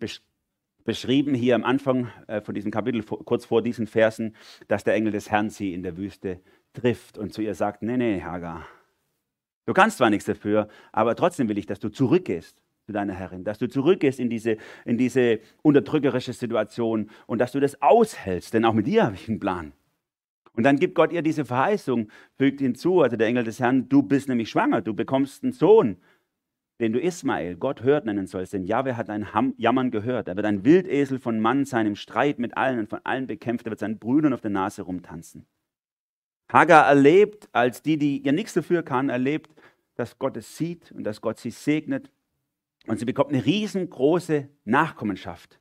[0.84, 4.36] beschrieben hier am Anfang äh, von diesem Kapitel, kurz vor diesen Versen,
[4.68, 6.40] dass der Engel des Herrn sie in der Wüste
[6.74, 8.66] trifft und zu ihr sagt, nee, nee, Hagar,
[9.66, 13.44] Du kannst zwar nichts dafür, aber trotzdem will ich, dass du zurückgehst zu deiner Herrin,
[13.44, 18.64] dass du zurückgehst in diese, in diese unterdrückerische Situation und dass du das aushältst, denn
[18.64, 19.72] auch mit dir habe ich einen Plan.
[20.54, 24.02] Und dann gibt Gott ihr diese Verheißung, fügt hinzu, also der Engel des Herrn, du
[24.02, 25.96] bist nämlich schwanger, du bekommst einen Sohn,
[26.80, 30.28] den du Ismael, Gott hört nennen sollst, denn Jahwe hat dein Jammern gehört.
[30.28, 33.66] Er wird ein Wildesel von Mann sein, im Streit mit allen und von allen bekämpft,
[33.66, 35.46] er wird seinen Brüdern auf der Nase rumtanzen.
[36.48, 39.50] Hagar erlebt, als die, die ihr nichts dafür kann, erlebt,
[39.94, 42.10] dass Gott es sieht und dass Gott sie segnet.
[42.86, 45.60] Und sie bekommt eine riesengroße Nachkommenschaft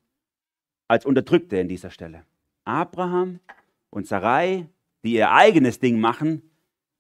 [0.87, 2.25] als Unterdrückte in dieser Stelle.
[2.65, 3.39] Abraham
[3.89, 4.67] und Sarai,
[5.03, 6.41] die ihr eigenes Ding machen,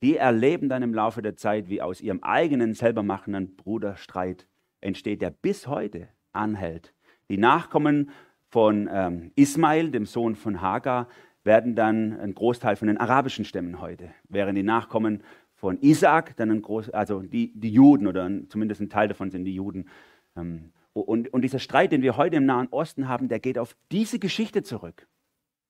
[0.01, 4.47] die erleben dann im Laufe der Zeit, wie aus ihrem eigenen, selber machenden Bruderstreit
[4.79, 6.93] entsteht, der bis heute anhält.
[7.29, 8.11] Die Nachkommen
[8.49, 11.07] von ähm, Ismail, dem Sohn von Hagar,
[11.43, 15.23] werden dann ein Großteil von den arabischen Stämmen heute, während die Nachkommen
[15.53, 19.45] von Isaac, dann ein Groß, also die, die Juden oder zumindest ein Teil davon sind
[19.45, 19.89] die Juden.
[20.35, 23.75] Ähm, und, und dieser Streit, den wir heute im Nahen Osten haben, der geht auf
[23.91, 25.07] diese Geschichte zurück.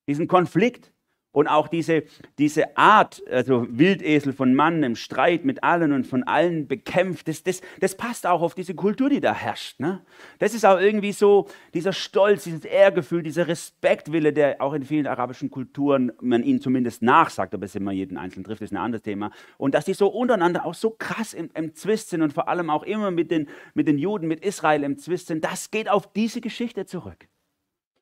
[0.07, 0.93] Diesen Konflikt
[1.31, 2.03] und auch diese,
[2.37, 7.43] diese Art, also Wildesel von Mann im Streit mit allen und von allen bekämpft, das,
[7.43, 9.79] das, das passt auch auf diese Kultur, die da herrscht.
[9.79, 10.01] Ne?
[10.39, 15.07] Das ist auch irgendwie so dieser Stolz, dieses Ehrgefühl, dieser Respektwille, der auch in vielen
[15.07, 19.03] arabischen Kulturen man ihnen zumindest nachsagt, ob es immer jeden Einzelnen trifft, ist ein anderes
[19.03, 19.31] Thema.
[19.57, 22.69] Und dass die so untereinander auch so krass im, im Zwist sind und vor allem
[22.69, 26.11] auch immer mit den, mit den Juden, mit Israel im Zwist sind, das geht auf
[26.11, 27.27] diese Geschichte zurück.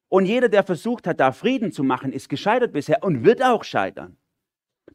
[0.10, 3.64] Und jeder, der versucht hat, da Frieden zu machen, ist gescheitert bisher und wird auch
[3.64, 4.18] scheitern.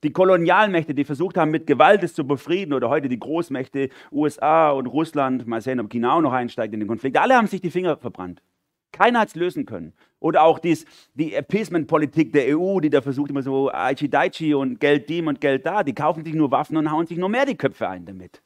[0.02, 4.70] Die Kolonialmächte, die versucht haben, mit Gewalt es zu befrieden, oder heute die Großmächte USA
[4.70, 7.60] und Russland, mal sehen, ob China auch noch einsteigt in den Konflikt, alle haben sich
[7.60, 8.42] die Finger verbrannt.
[8.90, 9.92] Keiner hat es lösen können.
[10.20, 10.84] Oder auch dies,
[11.14, 15.40] die Appeasement-Politik der EU, die da versucht immer so Aichi Daichi und Geld dem und
[15.40, 18.04] Geld da, die kaufen sich nur Waffen und hauen sich nur mehr die Köpfe ein
[18.04, 18.42] damit.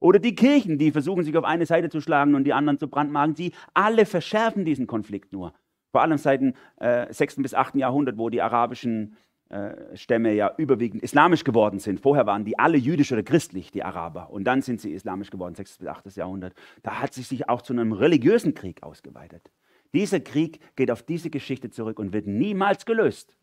[0.00, 2.88] Oder die Kirchen, die versuchen sich auf eine Seite zu schlagen und die anderen zu
[2.88, 5.54] brandmarken, sie alle verschärfen diesen Konflikt nur.
[5.94, 7.36] Vor allem seit dem äh, 6.
[7.36, 7.76] bis 8.
[7.76, 9.16] Jahrhundert, wo die arabischen
[9.48, 12.00] äh, Stämme ja überwiegend islamisch geworden sind.
[12.00, 14.30] Vorher waren die alle jüdisch oder christlich, die Araber.
[14.30, 15.78] Und dann sind sie islamisch geworden, 6.
[15.78, 16.16] bis 8.
[16.16, 16.52] Jahrhundert.
[16.82, 19.52] Da hat sich sich auch zu einem religiösen Krieg ausgeweitet.
[19.94, 23.36] Dieser Krieg geht auf diese Geschichte zurück und wird niemals gelöst.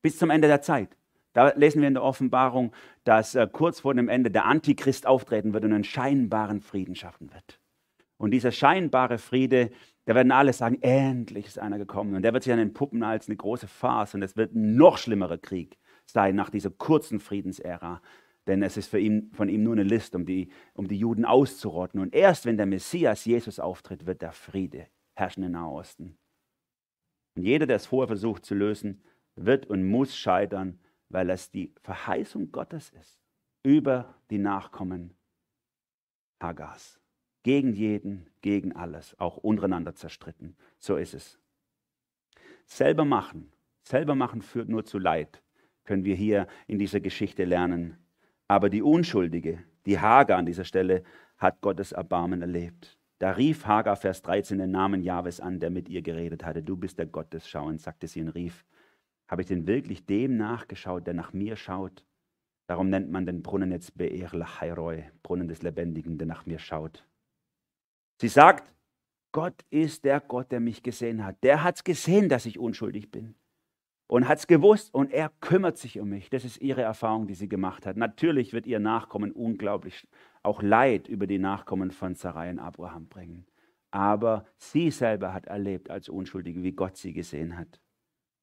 [0.00, 0.96] Bis zum Ende der Zeit.
[1.32, 5.54] Da lesen wir in der Offenbarung, dass äh, kurz vor dem Ende der Antichrist auftreten
[5.54, 7.58] wird und einen scheinbaren Frieden schaffen wird.
[8.16, 9.70] Und dieser scheinbare Friede
[10.08, 12.14] da werden alle sagen, endlich ist einer gekommen.
[12.14, 14.14] Und der wird sich dann entpuppen als eine große Farce.
[14.14, 18.00] Und es wird ein noch schlimmerer Krieg sein nach dieser kurzen Friedensära.
[18.46, 21.26] Denn es ist für ihn, von ihm nur eine List, um die, um die Juden
[21.26, 22.00] auszurotten.
[22.00, 26.16] Und erst wenn der Messias Jesus auftritt, wird der Friede herrschen im Nahosten.
[27.36, 29.02] Und jeder, der es vorher versucht zu lösen,
[29.36, 30.80] wird und muss scheitern,
[31.10, 33.20] weil es die Verheißung Gottes ist
[33.62, 35.18] über die Nachkommen
[36.40, 36.98] Hagars
[37.48, 40.54] gegen jeden, gegen alles, auch untereinander zerstritten.
[40.78, 41.38] So ist es.
[42.66, 45.42] Selber machen, selber machen führt nur zu Leid,
[45.84, 47.96] können wir hier in dieser Geschichte lernen.
[48.48, 51.04] Aber die Unschuldige, die Hagar an dieser Stelle,
[51.38, 52.98] hat Gottes Erbarmen erlebt.
[53.18, 56.62] Da rief Hagar, Vers 13, den Namen Jahwes an, der mit ihr geredet hatte.
[56.62, 58.66] Du bist der Gott des Schauens, sagte sie und rief.
[59.26, 62.04] Habe ich denn wirklich dem nachgeschaut, der nach mir schaut?
[62.66, 67.08] Darum nennt man den Brunnen jetzt Be'er Lachairoi, Brunnen des Lebendigen, der nach mir schaut.
[68.20, 68.74] Sie sagt,
[69.32, 71.42] Gott ist der Gott, der mich gesehen hat.
[71.44, 73.36] Der hat es gesehen, dass ich unschuldig bin.
[74.08, 76.30] Und hat es gewusst und er kümmert sich um mich.
[76.30, 77.96] Das ist ihre Erfahrung, die sie gemacht hat.
[77.96, 80.08] Natürlich wird ihr Nachkommen unglaublich
[80.42, 83.46] auch Leid über die Nachkommen von Sarai und Abraham bringen.
[83.90, 87.80] Aber sie selber hat erlebt als Unschuldige, wie Gott sie gesehen hat.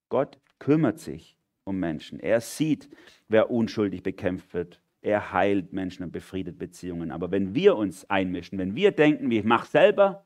[0.10, 2.20] Gott kümmert sich um Menschen.
[2.20, 2.90] Er sieht,
[3.28, 7.12] wer unschuldig bekämpft wird er heilt Menschen und befriedet Beziehungen.
[7.12, 10.26] Aber wenn wir uns einmischen, wenn wir denken, ich mache selber,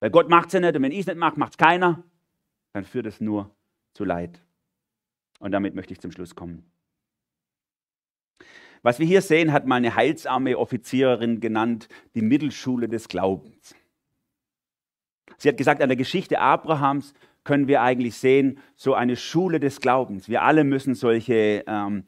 [0.00, 2.02] weil Gott macht es ja nicht und wenn ich es nicht mache, macht es keiner,
[2.72, 3.54] dann führt es nur
[3.92, 4.40] zu Leid.
[5.40, 6.64] Und damit möchte ich zum Schluss kommen.
[8.80, 13.74] Was wir hier sehen, hat mal eine heilsarme Offiziererin genannt, die Mittelschule des Glaubens.
[15.36, 17.12] Sie hat gesagt, an der Geschichte Abrahams
[17.44, 20.28] können wir eigentlich sehen, so eine Schule des Glaubens.
[20.28, 22.04] Wir alle müssen solche ähm,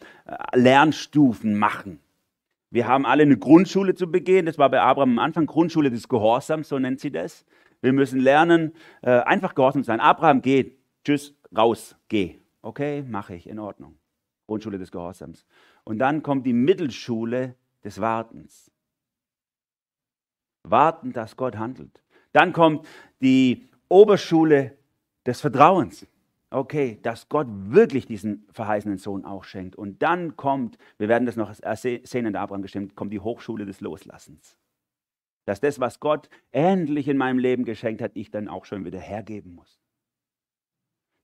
[0.52, 2.00] Lernstufen machen.
[2.70, 4.46] Wir haben alle eine Grundschule zu begehen.
[4.46, 7.44] Das war bei Abraham am Anfang Grundschule des Gehorsams, so nennt sie das.
[7.80, 8.72] Wir müssen lernen,
[9.02, 10.00] äh, einfach gehorsam zu sein.
[10.00, 12.38] Abraham geht, tschüss, raus, geh.
[12.62, 13.98] Okay, mache ich, in Ordnung.
[14.46, 15.44] Grundschule des Gehorsams.
[15.84, 17.54] Und dann kommt die Mittelschule
[17.84, 18.70] des Wartens.
[20.62, 22.02] Warten, dass Gott handelt.
[22.32, 22.86] Dann kommt
[23.20, 24.76] die Oberschule
[25.26, 26.06] des Vertrauens.
[26.50, 29.74] Okay, dass Gott wirklich diesen verheißenen Sohn auch schenkt.
[29.74, 33.66] Und dann kommt, wir werden das noch sehen in der Abraham gestimmt, kommt die Hochschule
[33.66, 34.56] des Loslassens.
[35.46, 39.00] Dass das, was Gott endlich in meinem Leben geschenkt hat, ich dann auch schon wieder
[39.00, 39.80] hergeben muss.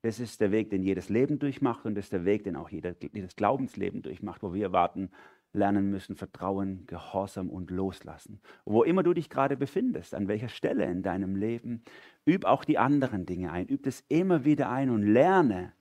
[0.03, 2.71] Das ist der Weg, den jedes Leben durchmacht und das ist der Weg, den auch
[2.71, 5.11] jeder, jedes Glaubensleben durchmacht, wo wir warten,
[5.53, 8.41] lernen müssen, Vertrauen, Gehorsam und Loslassen.
[8.65, 11.83] wo immer du dich gerade befindest, an welcher Stelle in deinem Leben,
[12.27, 15.73] üb auch die anderen Dinge ein, üb das immer wieder ein und lerne,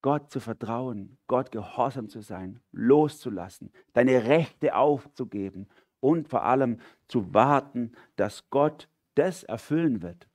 [0.00, 5.68] Gott zu vertrauen, Gott gehorsam zu sein, loszulassen, deine Rechte aufzugeben
[6.00, 10.26] und vor allem zu warten, dass Gott das erfüllen wird,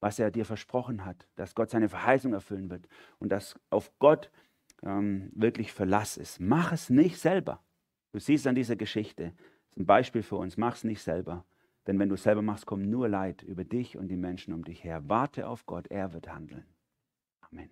[0.00, 2.86] was er dir versprochen hat, dass Gott seine Verheißung erfüllen wird
[3.18, 4.30] und dass auf Gott
[4.84, 6.40] ähm, wirklich Verlass ist.
[6.40, 7.60] Mach es nicht selber.
[8.12, 11.44] Du siehst an dieser Geschichte, das ist ein Beispiel für uns, mach es nicht selber.
[11.86, 14.62] Denn wenn du es selber machst, kommt nur Leid über dich und die Menschen um
[14.62, 15.08] dich her.
[15.08, 16.66] Warte auf Gott, er wird handeln.
[17.40, 17.70] Amen.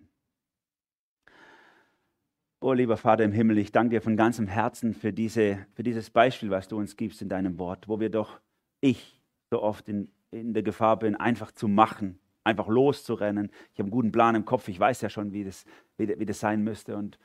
[2.59, 6.09] Oh lieber Vater im Himmel, ich danke dir von ganzem Herzen für, diese, für dieses
[6.09, 8.39] Beispiel, was du uns gibst in deinem Wort, wo wir doch,
[8.81, 9.21] ich
[9.51, 13.51] so oft in, in der Gefahr bin, einfach zu machen, einfach loszurennen.
[13.73, 15.65] Ich habe einen guten Plan im Kopf, ich weiß ja schon, wie das,
[15.97, 16.97] wie, wie das sein müsste.
[16.97, 17.19] Und,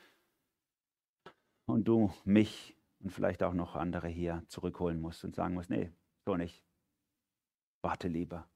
[1.64, 5.92] und du mich und vielleicht auch noch andere hier zurückholen musst und sagen musst, nee,
[6.24, 6.64] so nicht.
[7.82, 8.48] Warte lieber.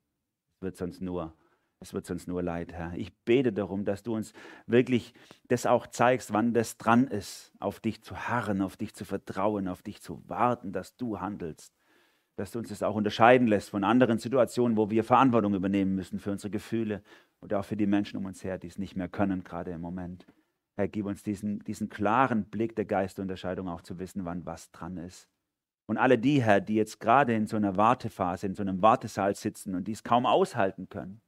[0.56, 1.34] Es wird sonst nur
[1.78, 2.94] es wird sonst nur leid, Herr.
[2.94, 4.32] Ich bete darum, dass du uns
[4.66, 5.12] wirklich
[5.48, 9.68] das auch zeigst, wann das dran ist, auf dich zu harren, auf dich zu vertrauen,
[9.68, 11.74] auf dich zu warten, dass du handelst.
[12.36, 16.18] Dass du uns das auch unterscheiden lässt von anderen Situationen, wo wir Verantwortung übernehmen müssen
[16.18, 17.02] für unsere Gefühle
[17.40, 19.80] und auch für die Menschen um uns her, die es nicht mehr können, gerade im
[19.80, 20.26] Moment.
[20.76, 24.98] Herr, gib uns diesen, diesen klaren Blick der Geistunterscheidung auch zu wissen, wann was dran
[24.98, 25.28] ist.
[25.86, 29.34] Und alle die, Herr, die jetzt gerade in so einer Wartephase, in so einem Wartesaal
[29.34, 31.22] sitzen und dies kaum aushalten können,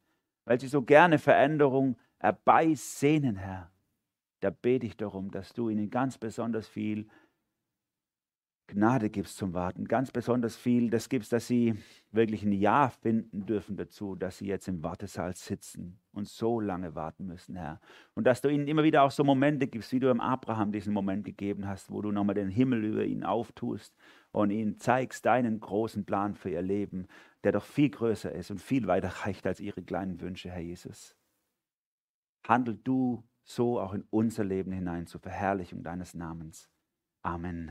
[0.45, 3.71] weil sie so gerne Veränderung herbeisehnen, Herr.
[4.41, 7.09] Da bete ich darum, dass du ihnen ganz besonders viel
[8.69, 11.75] Gnade gibst zum Warten, ganz besonders viel das gibst, dass sie
[12.13, 16.95] wirklich ein Ja finden dürfen dazu, dass sie jetzt im Wartesaal sitzen und so lange
[16.95, 17.81] warten müssen, Herr.
[18.15, 20.93] Und dass du ihnen immer wieder auch so Momente gibst, wie du im Abraham diesen
[20.93, 23.97] Moment gegeben hast, wo du nochmal den Himmel über ihn auftust
[24.33, 27.07] und ihnen zeigst deinen großen Plan für ihr Leben,
[27.45, 31.17] der doch viel größer ist und viel weiter reicht als ihre kleinen Wünsche, Herr Jesus.
[32.47, 36.69] Handel du so auch in unser Leben hinein zur Verherrlichung deines Namens.
[37.23, 37.71] Amen.